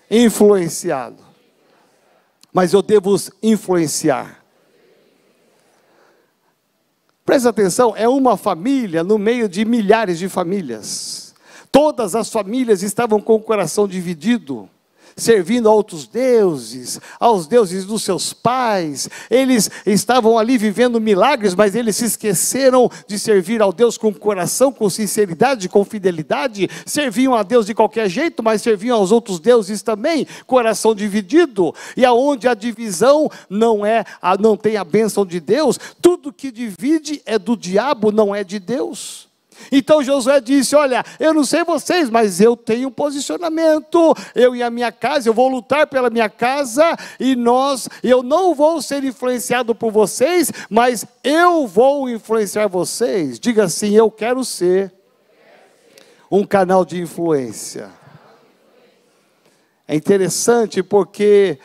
[0.10, 1.24] influenciado,
[2.54, 4.44] mas eu devo influenciar.
[7.26, 11.34] Presta atenção, é uma família no meio de milhares de famílias.
[11.72, 14.70] Todas as famílias estavam com o coração dividido
[15.16, 19.10] servindo a outros deuses, aos deuses dos seus pais.
[19.30, 24.72] Eles estavam ali vivendo milagres, mas eles se esqueceram de servir ao Deus com coração,
[24.72, 26.70] com sinceridade, com fidelidade.
[26.86, 31.74] Serviam a Deus de qualquer jeito, mas serviam aos outros deuses também, coração dividido.
[31.96, 34.04] E aonde a divisão não é,
[34.40, 38.60] não tem a bênção de Deus, tudo que divide é do diabo, não é de
[38.60, 39.25] Deus.
[39.72, 44.16] Então Josué disse: Olha, eu não sei vocês, mas eu tenho um posicionamento.
[44.34, 48.54] Eu e a minha casa, eu vou lutar pela minha casa e nós, eu não
[48.54, 53.40] vou ser influenciado por vocês, mas eu vou influenciar vocês.
[53.40, 54.94] Diga assim: Eu quero ser
[56.30, 57.90] um canal de influência.
[59.88, 61.60] É interessante porque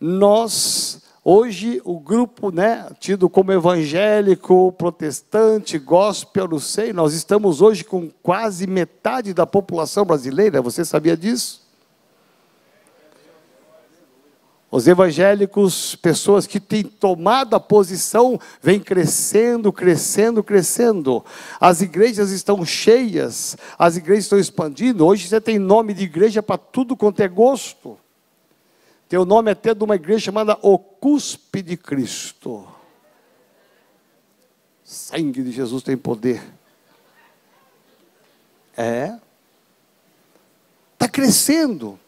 [0.00, 7.84] nós Hoje, o grupo, né, tido como evangélico, protestante, gospel, não sei, nós estamos hoje
[7.84, 11.60] com quase metade da população brasileira, você sabia disso?
[14.70, 21.24] Os evangélicos, pessoas que têm tomado a posição, vêm crescendo, crescendo, crescendo.
[21.60, 25.04] As igrejas estão cheias, as igrejas estão expandindo.
[25.04, 27.98] Hoje você tem nome de igreja para tudo quanto é gosto.
[29.10, 32.64] Tem o nome até de uma igreja chamada O Cuspe de Cristo.
[34.84, 36.40] Sangue de Jesus tem poder.
[38.76, 39.18] É.
[40.92, 41.98] Está crescendo.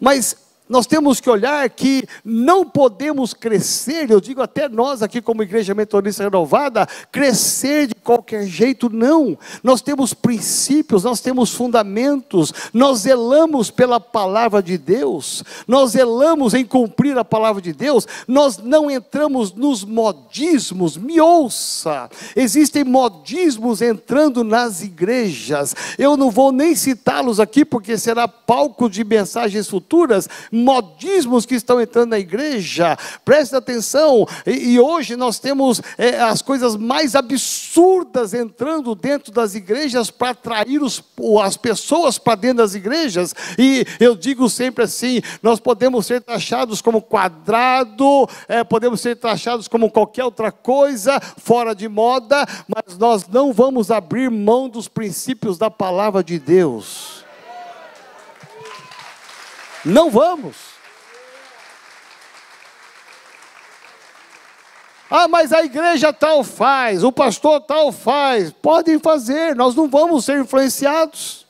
[0.00, 0.34] Mas
[0.66, 5.74] nós temos que olhar que não podemos crescer, eu digo até nós aqui como Igreja
[5.74, 9.38] Metodista Renovada, crescer de qualquer jeito, não.
[9.62, 16.64] Nós temos princípios, nós temos fundamentos, nós zelamos pela palavra de Deus, nós zelamos em
[16.64, 24.42] cumprir a palavra de Deus, nós não entramos nos modismos, me ouça, existem modismos entrando
[24.42, 31.46] nas igrejas, eu não vou nem citá-los aqui porque será palco de mensagens futuras, modismos
[31.46, 36.76] que estão entrando na igreja, preste atenção, e, e hoje nós temos é, as coisas
[36.76, 37.89] mais absurdas
[38.34, 41.02] entrando dentro das igrejas para atrair os,
[41.42, 46.80] as pessoas para dentro das igrejas, e eu digo sempre assim: nós podemos ser taxados
[46.80, 53.26] como quadrado, é, podemos ser taxados como qualquer outra coisa, fora de moda, mas nós
[53.26, 57.24] não vamos abrir mão dos princípios da palavra de Deus.
[59.84, 60.69] Não vamos.
[65.10, 68.52] Ah, mas a igreja tal faz, o pastor tal faz.
[68.52, 71.44] Podem fazer, nós não vamos ser influenciados.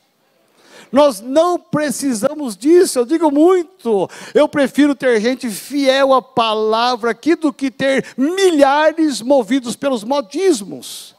[0.90, 4.08] Nós não precisamos disso, eu digo muito.
[4.34, 11.14] Eu prefiro ter gente fiel à palavra aqui do que ter milhares movidos pelos modismos.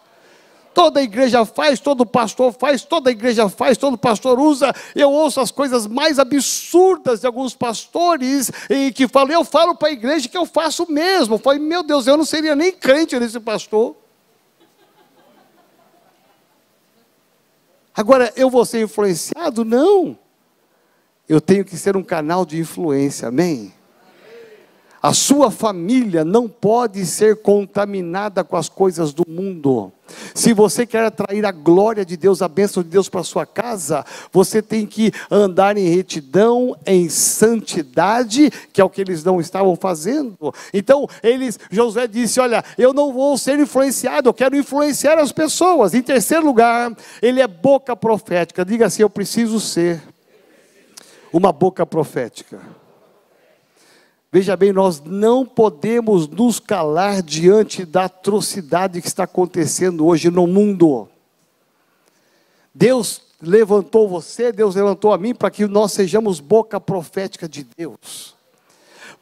[0.74, 4.74] Toda igreja faz, todo pastor faz, toda igreja faz, todo pastor usa.
[4.96, 9.90] Eu ouço as coisas mais absurdas de alguns pastores e que falam, eu falo para
[9.90, 11.36] a igreja que eu faço mesmo.
[11.36, 13.96] Eu falei, meu Deus, eu não seria nem crente nesse pastor.
[17.94, 19.66] Agora, eu vou ser influenciado?
[19.66, 20.18] Não.
[21.28, 23.74] Eu tenho que ser um canal de influência, amém?
[25.02, 29.92] A sua família não pode ser contaminada com as coisas do mundo.
[30.36, 34.06] Se você quer atrair a glória de Deus, a bênção de Deus para sua casa,
[34.32, 39.76] você tem que andar em retidão, em santidade, que é o que eles não estavam
[39.76, 40.54] fazendo.
[40.72, 45.96] Então, eles, Josué disse: Olha, eu não vou ser influenciado, eu quero influenciar as pessoas.
[45.96, 48.64] Em terceiro lugar, ele é boca profética.
[48.64, 50.00] Diga assim: Eu preciso ser
[51.34, 52.60] uma boca profética.
[54.32, 60.48] Veja bem, nós não podemos nos calar diante da atrocidade que está acontecendo hoje no
[60.48, 61.10] mundo.
[62.74, 68.41] Deus levantou você, Deus levantou a mim para que nós sejamos boca profética de Deus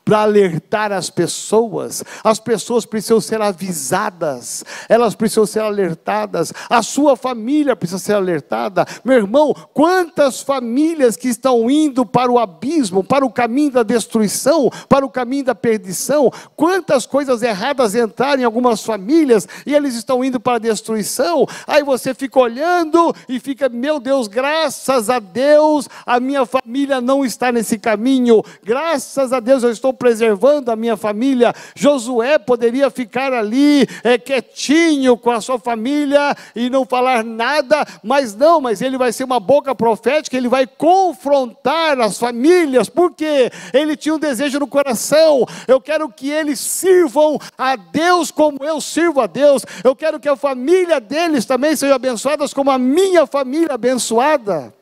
[0.09, 2.03] para alertar as pessoas.
[2.23, 6.51] As pessoas precisam ser avisadas, elas precisam ser alertadas.
[6.67, 8.87] A sua família precisa ser alertada.
[9.05, 14.71] Meu irmão, quantas famílias que estão indo para o abismo, para o caminho da destruição,
[14.89, 20.23] para o caminho da perdição, quantas coisas erradas entraram em algumas famílias e eles estão
[20.23, 21.45] indo para a destruição.
[21.67, 27.23] Aí você fica olhando e fica, meu Deus, graças a Deus, a minha família não
[27.23, 28.41] está nesse caminho.
[28.63, 31.53] Graças a Deus eu estou preservando a minha família.
[31.75, 38.33] Josué poderia ficar ali é, quietinho com a sua família e não falar nada, mas
[38.33, 43.95] não, mas ele vai ser uma boca profética, ele vai confrontar as famílias, porque ele
[43.95, 45.45] tinha um desejo no coração.
[45.67, 49.65] Eu quero que eles sirvam a Deus como eu sirvo a Deus.
[49.83, 54.78] Eu quero que a família deles também seja abençoada como a minha família abençoada.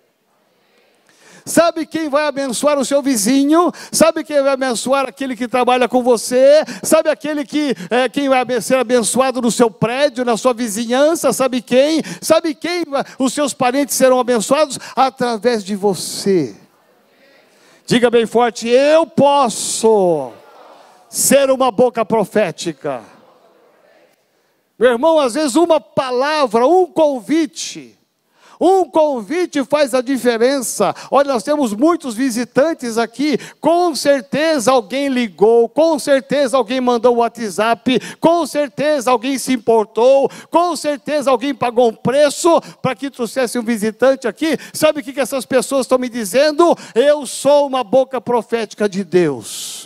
[1.47, 3.71] Sabe quem vai abençoar o seu vizinho?
[3.89, 6.61] Sabe quem vai abençoar aquele que trabalha com você?
[6.83, 11.31] Sabe aquele que é, quem vai ser abençoado no seu prédio, na sua vizinhança?
[11.31, 12.03] Sabe quem?
[12.21, 12.83] Sabe quem
[13.17, 16.53] os seus parentes serão abençoados através de você?
[17.85, 20.33] Diga bem forte: eu posso
[21.09, 23.01] ser uma boca profética.
[24.77, 27.96] Meu irmão, às vezes uma palavra, um convite,
[28.59, 30.93] um convite faz a diferença.
[31.11, 33.37] Olha, nós temos muitos visitantes aqui.
[33.59, 40.29] Com certeza alguém ligou, com certeza alguém mandou o WhatsApp, com certeza alguém se importou,
[40.49, 44.57] com certeza alguém pagou um preço para que trouxesse um visitante aqui.
[44.73, 46.75] Sabe o que essas pessoas estão me dizendo?
[46.95, 49.76] Eu sou uma boca profética de Deus.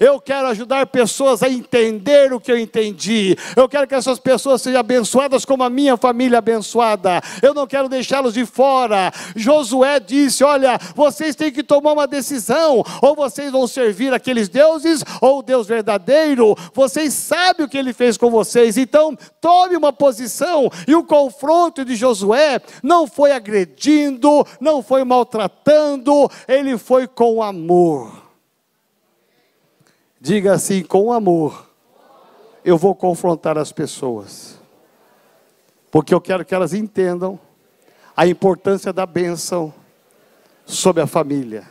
[0.00, 3.36] Eu quero ajudar pessoas a entender o que eu entendi.
[3.56, 7.20] Eu quero que essas pessoas sejam abençoadas como a minha família abençoada.
[7.42, 9.12] Eu não quero deixá-los de fora.
[9.34, 12.82] Josué disse: Olha, vocês têm que tomar uma decisão.
[13.02, 16.54] Ou vocês vão servir aqueles deuses, ou o Deus verdadeiro.
[16.72, 18.76] Vocês sabem o que ele fez com vocês.
[18.76, 20.70] Então, tome uma posição.
[20.86, 28.27] E o confronto de Josué não foi agredindo, não foi maltratando, ele foi com amor.
[30.20, 31.70] Diga assim: com amor,
[32.64, 34.58] eu vou confrontar as pessoas,
[35.90, 37.38] porque eu quero que elas entendam
[38.16, 39.72] a importância da bênção
[40.66, 41.68] sobre a família.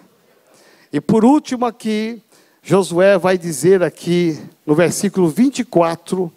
[0.93, 2.23] E por último, aqui,
[2.63, 6.31] Josué vai dizer aqui no versículo 24,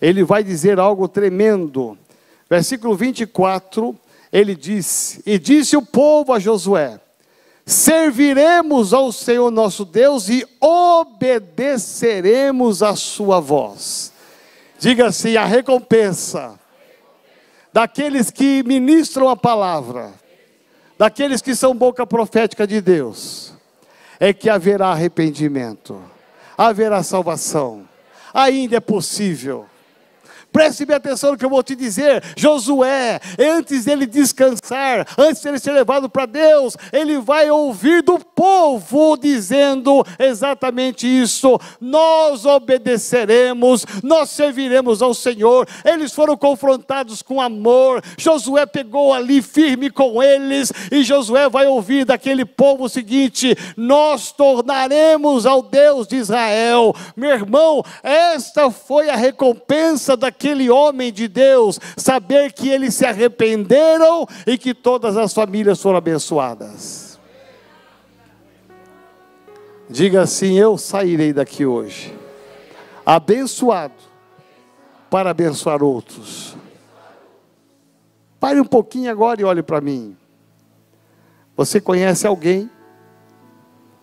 [0.00, 1.98] ele vai dizer algo tremendo.
[2.48, 3.98] Versículo 24,
[4.32, 7.00] ele diz: E disse o povo a Josué:
[7.64, 14.12] serviremos ao Senhor nosso Deus e obedeceremos a sua voz.
[14.78, 16.58] Diga assim: a recompensa
[17.72, 20.12] daqueles que ministram a palavra,
[20.98, 23.54] daqueles que são boca profética de Deus,
[24.20, 26.02] é que haverá arrependimento,
[26.56, 27.88] haverá salvação,
[28.34, 29.66] ainda é possível.
[30.52, 32.22] Preste bem atenção no que eu vou te dizer.
[32.36, 39.16] Josué, antes dele descansar, antes dele ser levado para Deus, ele vai ouvir do povo
[39.16, 45.66] dizendo exatamente isso: Nós obedeceremos, nós serviremos ao Senhor.
[45.86, 48.02] Eles foram confrontados com amor.
[48.18, 54.32] Josué pegou ali firme com eles, e Josué vai ouvir daquele povo o seguinte: Nós
[54.32, 56.94] tornaremos ao Deus de Israel.
[57.16, 63.06] Meu irmão, esta foi a recompensa daquele aquele homem de Deus, saber que eles se
[63.06, 67.20] arrependeram e que todas as famílias foram abençoadas.
[69.88, 72.12] Diga assim: Eu sairei daqui hoje,
[73.06, 73.94] abençoado,
[75.08, 76.56] para abençoar outros.
[78.40, 80.16] Pare um pouquinho agora e olhe para mim.
[81.56, 82.68] Você conhece alguém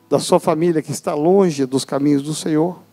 [0.08, 2.89] da sua família que está longe dos caminhos do Senhor?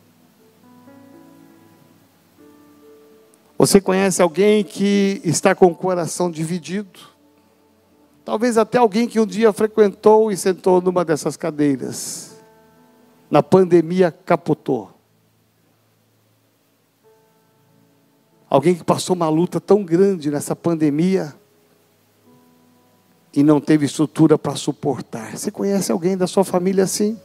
[3.59, 7.01] Você conhece alguém que está com o coração dividido?
[8.25, 12.37] Talvez até alguém que um dia frequentou e sentou numa dessas cadeiras.
[13.31, 14.91] Na pandemia capotou.
[18.49, 21.35] Alguém que passou uma luta tão grande nessa pandemia
[23.33, 25.37] e não teve estrutura para suportar.
[25.37, 27.19] Você conhece alguém da sua família assim?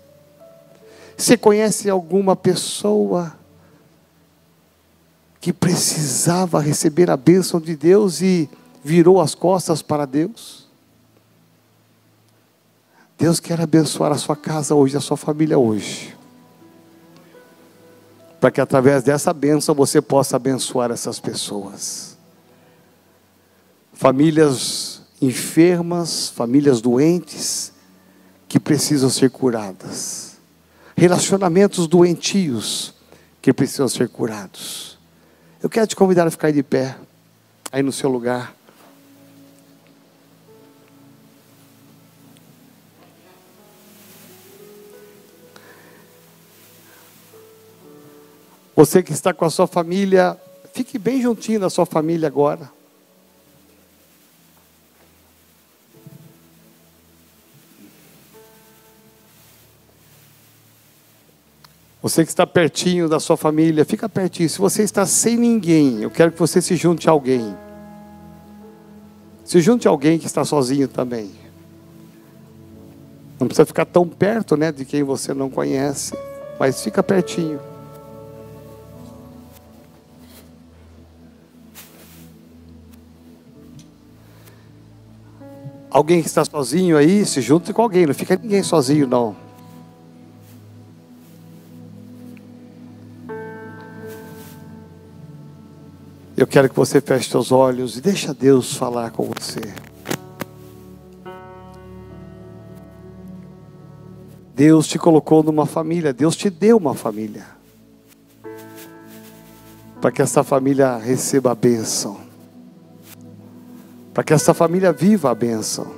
[1.18, 3.36] Você conhece alguma pessoa
[5.42, 8.48] que precisava receber a bênção de Deus e
[8.84, 10.68] virou as costas para Deus?
[13.18, 16.16] Deus quer abençoar a sua casa hoje, a sua família hoje.
[18.40, 22.18] Para que através dessa bênção você possa abençoar essas pessoas.
[23.94, 27.74] Famílias enfermas, famílias doentes,
[28.48, 30.34] que precisam ser curadas.
[30.96, 32.94] Relacionamentos doentios,
[33.42, 34.91] que precisam ser curados
[35.62, 36.98] eu quero te convidar a ficar de pé,
[37.72, 38.54] aí no seu lugar.
[48.76, 50.36] Você que está com a sua família,
[50.74, 52.81] fique bem juntinho da sua família agora.
[62.02, 64.50] Você que está pertinho da sua família, fica pertinho.
[64.50, 67.56] Se você está sem ninguém, eu quero que você se junte a alguém.
[69.46, 71.30] Se junte a alguém que está sozinho também.
[73.40, 76.14] Não precisa ficar tão perto, né, de quem você não conhece,
[76.60, 77.60] mas fica pertinho.
[85.90, 89.51] Alguém que está sozinho aí, se junte com alguém, não fica ninguém sozinho não.
[96.42, 99.62] Eu quero que você feche seus olhos e deixa Deus falar com você.
[104.56, 107.46] Deus te colocou numa família, Deus te deu uma família.
[110.02, 112.20] Para que essa família receba a bênção.
[114.12, 115.94] Para que essa família viva a bênção.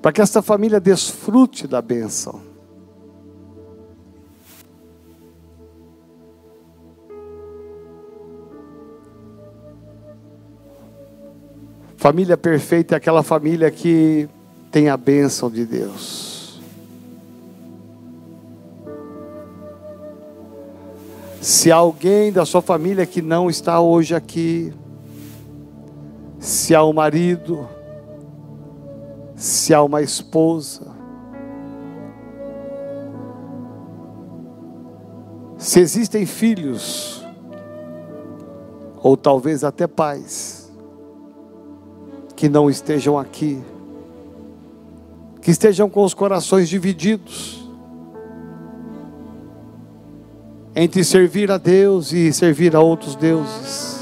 [0.00, 2.53] Para que essa família desfrute da bênção.
[12.04, 14.28] Família perfeita é aquela família que
[14.70, 16.60] tem a bênção de Deus.
[21.40, 24.70] Se alguém da sua família que não está hoje aqui,
[26.38, 27.66] se há um marido,
[29.34, 30.86] se há uma esposa,
[35.56, 37.26] se existem filhos,
[39.02, 40.63] ou talvez até pais,
[42.36, 43.62] que não estejam aqui,
[45.40, 47.64] que estejam com os corações divididos
[50.76, 53.94] entre servir a Deus e servir a outros deuses.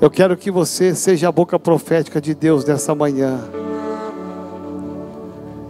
[0.00, 3.38] Eu quero que você seja a boca profética de Deus nessa manhã.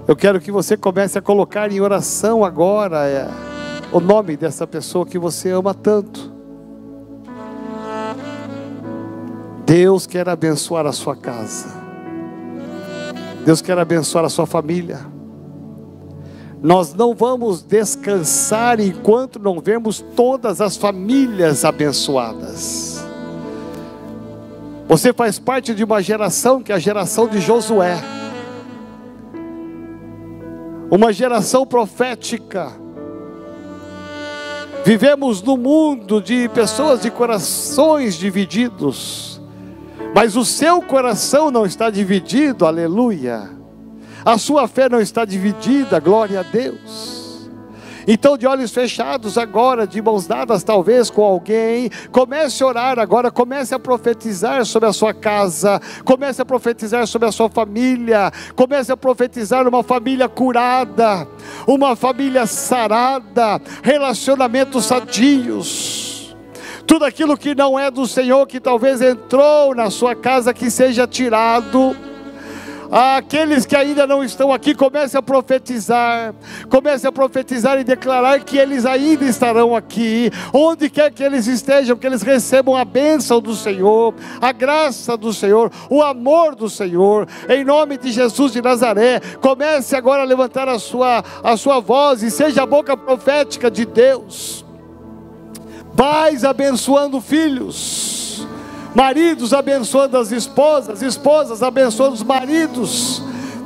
[0.08, 3.28] Eu quero que você comece a colocar em oração agora é,
[3.92, 6.31] o nome dessa pessoa que você ama tanto.
[9.72, 11.72] Deus quer abençoar a sua casa.
[13.42, 15.00] Deus quer abençoar a sua família.
[16.60, 23.02] Nós não vamos descansar enquanto não vemos todas as famílias abençoadas.
[24.86, 27.96] Você faz parte de uma geração que é a geração de Josué.
[30.90, 32.70] Uma geração profética.
[34.84, 39.31] Vivemos no mundo de pessoas de corações divididos
[40.14, 43.50] mas o seu coração não está dividido, aleluia.
[44.24, 47.22] A sua fé não está dividida, glória a Deus.
[48.06, 53.30] Então, de olhos fechados agora, de mãos dadas talvez com alguém, comece a orar agora,
[53.30, 58.90] comece a profetizar sobre a sua casa, comece a profetizar sobre a sua família, comece
[58.90, 61.26] a profetizar uma família curada,
[61.66, 66.11] uma família sarada, relacionamentos sadios
[66.86, 71.06] tudo aquilo que não é do Senhor, que talvez entrou na sua casa, que seja
[71.06, 71.96] tirado.
[72.94, 76.34] Aqueles que ainda não estão aqui, comece a profetizar,
[76.68, 81.96] comece a profetizar e declarar que eles ainda estarão aqui, onde quer que eles estejam,
[81.96, 87.26] que eles recebam a bênção do Senhor, a graça do Senhor, o amor do Senhor,
[87.48, 89.20] em nome de Jesus de Nazaré.
[89.40, 93.86] Comece agora a levantar a sua, a sua voz e seja a boca profética de
[93.86, 94.61] Deus
[95.96, 98.46] pais abençoando filhos,
[98.94, 103.22] maridos abençoando as esposas, esposas abençoando os maridos.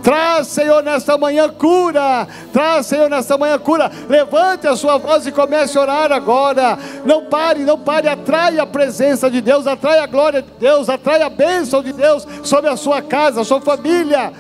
[0.07, 2.29] Traz, Senhor, nesta manhã cura.
[2.53, 3.91] Traz, Senhor, nesta manhã cura.
[4.09, 6.79] Levante a sua voz e comece a orar agora.
[7.05, 8.07] Não pare, não pare.
[8.07, 12.25] Atrai a presença de Deus, atrai a glória de Deus, atrai a bênção de Deus
[12.45, 14.33] sobre a sua casa, a sua família.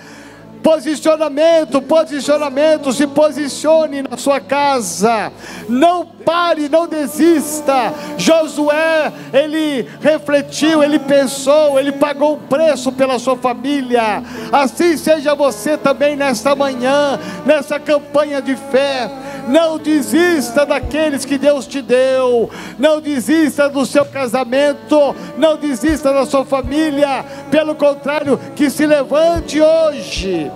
[0.66, 5.30] Posicionamento, posicionamento, se posicione na sua casa.
[5.68, 7.94] Não pare, não desista.
[8.18, 14.24] Josué, ele refletiu, ele pensou, ele pagou um preço pela sua família.
[14.50, 19.08] Assim seja você também nesta manhã, nessa campanha de fé.
[19.46, 22.50] Não desista daqueles que Deus te deu.
[22.78, 25.14] Não desista do seu casamento.
[25.36, 27.24] Não desista da sua família.
[27.50, 30.50] Pelo contrário, que se levante hoje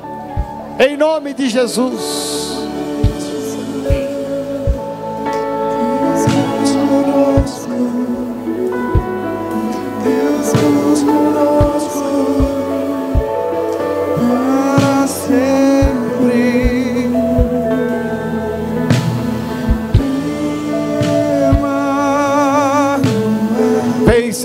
[0.80, 2.59] em nome de Jesus.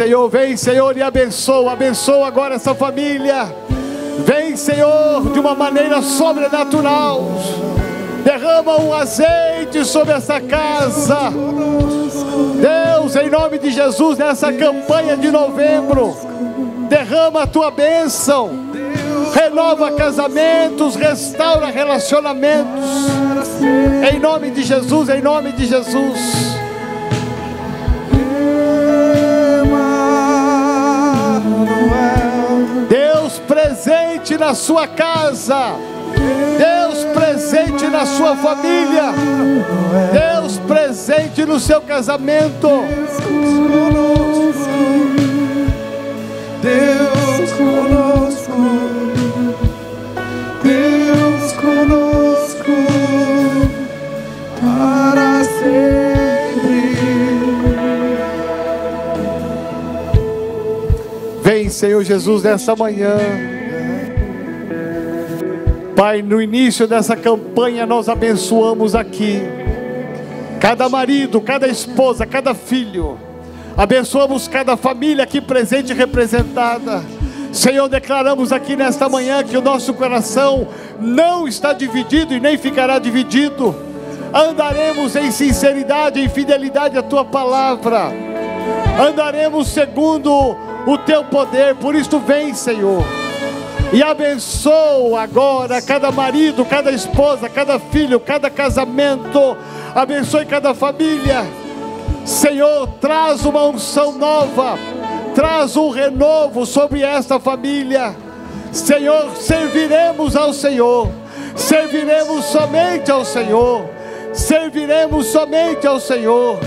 [0.05, 3.51] Senhor, vem, Senhor, e abençoa, abençoa agora essa família
[4.19, 7.23] Vem, Senhor, de uma maneira sobrenatural.
[8.23, 11.31] Derrama um azeite sobre essa casa.
[12.61, 16.15] Deus, em nome de Jesus, nessa campanha de novembro,
[16.87, 18.51] derrama a tua bênção.
[19.33, 23.09] Renova casamentos, restaura relacionamentos.
[24.13, 26.54] Em nome de Jesus, em nome de Jesus.
[33.85, 35.75] Presente na sua casa.
[36.57, 39.13] Deus presente na sua família.
[40.11, 42.67] Deus presente no seu casamento.
[46.63, 48.55] Deus conosco.
[50.63, 52.71] Deus conosco.
[54.59, 56.95] Para sempre.
[61.43, 63.54] Vem, Senhor Jesus, nessa manhã.
[65.95, 69.41] Pai, no início dessa campanha nós abençoamos aqui
[70.59, 73.17] cada marido, cada esposa, cada filho.
[73.77, 77.01] Abençoamos cada família aqui presente e representada.
[77.53, 80.67] Senhor, declaramos aqui nesta manhã que o nosso coração
[80.99, 83.73] não está dividido e nem ficará dividido.
[84.33, 88.11] Andaremos em sinceridade e fidelidade à tua palavra.
[88.99, 91.75] Andaremos segundo o teu poder.
[91.75, 93.24] Por isso vem, Senhor
[93.93, 99.57] e abençoa agora cada marido, cada esposa, cada filho, cada casamento.
[99.93, 101.45] Abençoe cada família.
[102.25, 104.77] Senhor, traz uma unção nova,
[105.33, 108.15] traz um renovo sobre esta família.
[108.71, 111.09] Senhor, serviremos ao Senhor,
[111.55, 113.85] serviremos somente ao Senhor,
[114.33, 116.59] serviremos somente ao Senhor,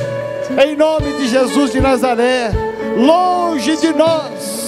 [0.64, 2.50] em nome de Jesus de Nazaré,
[2.96, 4.67] longe de nós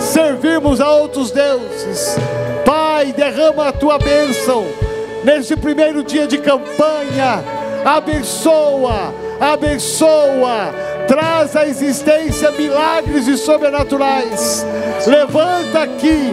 [0.00, 2.16] servirmos a outros deuses.
[2.64, 4.64] Pai, derrama a tua bênção
[5.24, 7.42] neste primeiro dia de campanha.
[7.84, 10.74] Abençoa, abençoa,
[11.06, 14.66] traz à existência milagres e sobrenaturais.
[15.06, 16.32] Levanta aqui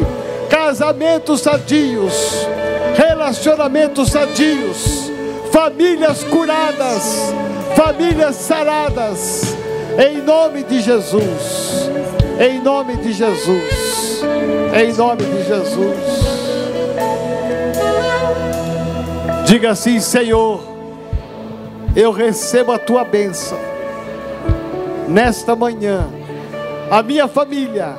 [0.50, 2.48] casamentos sadios,
[2.96, 5.12] relacionamentos sadios,
[5.52, 7.34] famílias curadas,
[7.76, 9.56] famílias saradas,
[9.98, 11.90] em nome de Jesus.
[12.40, 14.22] Em nome de Jesus.
[14.74, 16.26] Em nome de Jesus.
[19.46, 20.62] Diga assim, Senhor,
[21.96, 23.58] eu recebo a tua bênção
[25.08, 26.08] nesta manhã.
[26.90, 27.96] A minha família,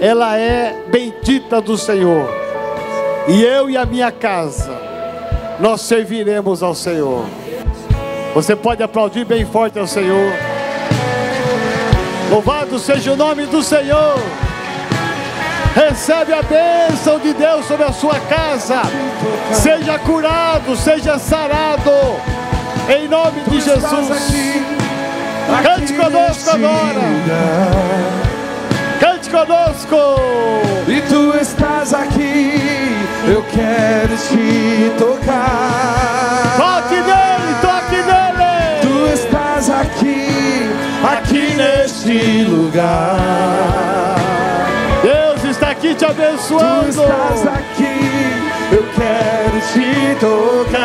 [0.00, 2.28] ela é bendita do Senhor.
[3.28, 4.70] E eu e a minha casa,
[5.60, 7.24] nós serviremos ao Senhor.
[8.34, 10.32] Você pode aplaudir bem forte ao Senhor.
[12.30, 14.18] Louvado seja o nome do Senhor.
[15.74, 18.82] Recebe a bênção de Deus sobre a sua casa.
[19.52, 21.90] Seja curado, seja sarado.
[22.88, 24.08] Em nome de Jesus.
[25.62, 27.00] Cante conosco agora.
[29.00, 29.96] Cante conosco.
[30.86, 32.52] E tu estás aqui,
[33.26, 36.27] eu quero te tocar.
[42.08, 44.16] Neste lugar.
[45.02, 46.88] Deus está aqui te Tu abençoando.
[46.88, 48.00] estás aqui,
[48.72, 50.78] eu quero te tocar.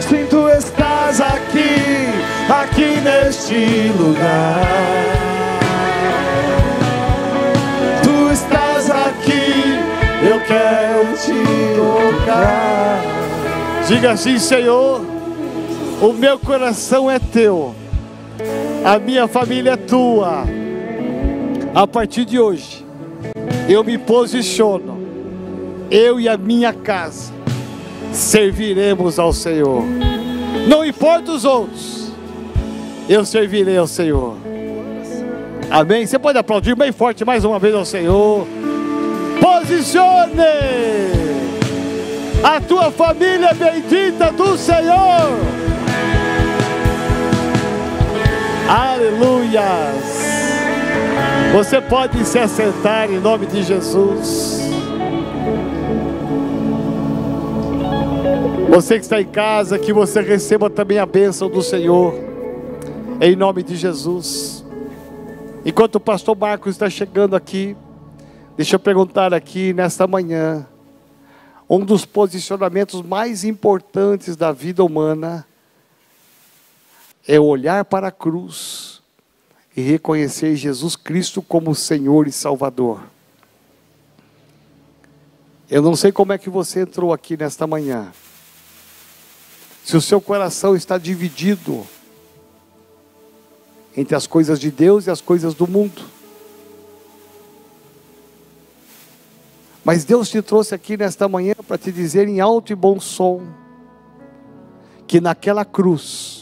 [0.00, 2.08] Sim, tu estás aqui,
[2.48, 4.64] aqui neste lugar.
[8.02, 9.78] Tu estás aqui,
[10.22, 11.44] eu quero te
[11.76, 13.02] tocar.
[13.86, 15.02] Diga assim, Senhor,
[16.00, 17.74] o meu coração é teu,
[18.88, 20.44] a minha família é tua.
[21.74, 22.86] A partir de hoje,
[23.68, 24.98] eu me posiciono,
[25.90, 27.30] eu e a minha casa
[28.14, 29.84] serviremos ao Senhor.
[30.66, 32.10] Não importa os outros,
[33.06, 34.38] eu servirei ao Senhor.
[35.70, 36.06] Amém?
[36.06, 38.46] Você pode aplaudir bem forte mais uma vez ao Senhor.
[39.38, 40.40] Posicione
[42.42, 45.67] a tua família bendita do Senhor.
[48.68, 49.64] Aleluias.
[51.54, 54.60] Você pode se assentar em nome de Jesus.
[58.68, 62.14] Você que está em casa, que você receba também a bênção do Senhor,
[63.22, 64.62] em nome de Jesus.
[65.64, 67.74] Enquanto o pastor Marcos está chegando aqui,
[68.54, 70.66] deixa eu perguntar aqui nesta manhã,
[71.70, 75.46] um dos posicionamentos mais importantes da vida humana
[77.28, 79.02] é olhar para a cruz
[79.76, 83.02] e reconhecer Jesus Cristo como Senhor e Salvador.
[85.70, 88.10] Eu não sei como é que você entrou aqui nesta manhã.
[89.84, 91.86] Se o seu coração está dividido
[93.94, 96.02] entre as coisas de Deus e as coisas do mundo.
[99.84, 103.46] Mas Deus te trouxe aqui nesta manhã para te dizer em alto e bom som
[105.06, 106.37] que naquela cruz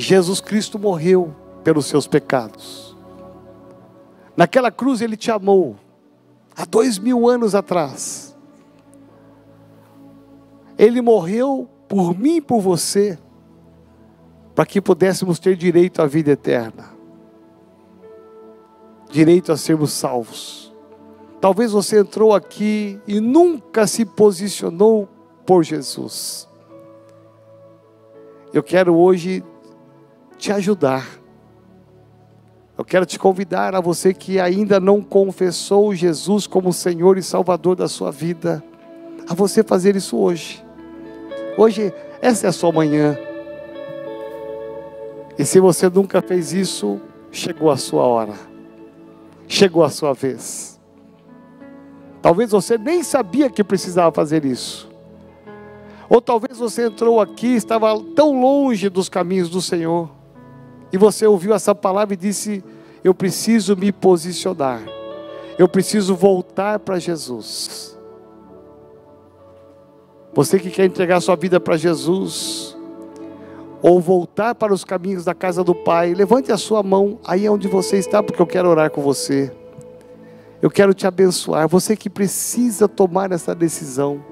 [0.00, 2.96] Jesus Cristo morreu pelos seus pecados.
[4.36, 5.76] Naquela cruz Ele te amou,
[6.56, 8.36] há dois mil anos atrás.
[10.78, 13.18] Ele morreu por mim e por você,
[14.54, 16.90] para que pudéssemos ter direito à vida eterna,
[19.10, 20.72] direito a sermos salvos.
[21.40, 25.08] Talvez você entrou aqui e nunca se posicionou
[25.44, 26.48] por Jesus.
[28.52, 29.42] Eu quero hoje
[30.42, 31.22] te ajudar
[32.76, 37.76] eu quero te convidar a você que ainda não confessou Jesus como Senhor e Salvador
[37.76, 38.64] da sua vida,
[39.28, 40.64] a você fazer isso hoje.
[41.56, 43.16] Hoje, essa é a sua manhã.
[45.38, 48.34] E se você nunca fez isso, chegou a sua hora,
[49.46, 50.80] chegou a sua vez.
[52.22, 54.90] Talvez você nem sabia que precisava fazer isso.
[56.08, 60.21] Ou talvez você entrou aqui, estava tão longe dos caminhos do Senhor
[60.92, 62.62] e você ouviu essa palavra e disse:
[63.02, 64.82] Eu preciso me posicionar,
[65.58, 67.98] eu preciso voltar para Jesus.
[70.34, 72.76] Você que quer entregar sua vida para Jesus,
[73.82, 77.66] ou voltar para os caminhos da casa do Pai, levante a sua mão aí onde
[77.66, 79.52] você está, porque eu quero orar com você.
[80.62, 81.66] Eu quero te abençoar.
[81.66, 84.24] Você que precisa tomar essa decisão,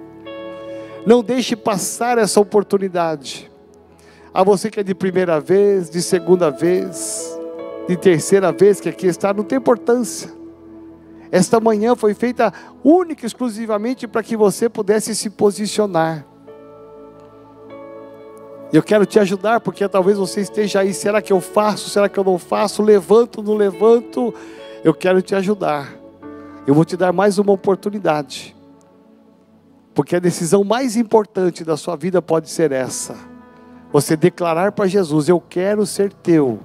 [1.05, 3.50] não deixe passar essa oportunidade.
[4.33, 7.37] A você que é de primeira vez, de segunda vez,
[7.89, 10.31] de terceira vez que aqui está, não tem importância.
[11.33, 12.53] Esta manhã foi feita
[12.85, 16.25] única e exclusivamente para que você pudesse se posicionar.
[18.73, 21.91] Eu quero te ajudar, porque talvez você esteja aí, será que eu faço?
[21.91, 22.83] Será que eu não faço?
[22.83, 24.33] Levanto, não levanto?
[24.85, 25.93] Eu quero te ajudar.
[26.69, 28.55] Eu vou te dar mais uma oportunidade.
[29.93, 33.30] Porque a decisão mais importante da sua vida pode ser essa
[33.93, 36.61] você declarar para Jesus: Eu quero ser teu,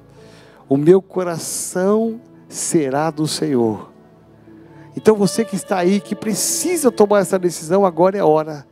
[0.69, 3.91] o meu coração será do Senhor.
[4.95, 8.65] Então você que está aí, que precisa tomar essa decisão, agora é hora.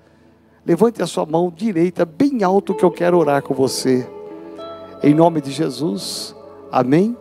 [0.66, 4.08] Levante a sua mão direita bem alto que eu quero orar com você.
[5.02, 6.34] Em nome de Jesus.
[6.72, 7.18] Amém.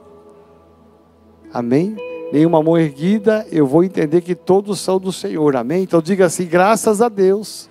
[1.52, 1.96] Amém.
[2.32, 5.56] Nenhuma mão erguida, eu vou entender que todos são do Senhor.
[5.56, 5.82] Amém.
[5.82, 7.68] Então diga assim: graças a Deus,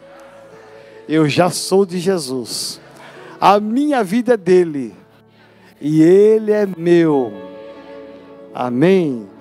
[1.08, 2.82] eu já sou de Jesus.
[3.42, 4.94] A minha vida é dele
[5.82, 7.34] e ele é meu.
[8.54, 9.28] Amém.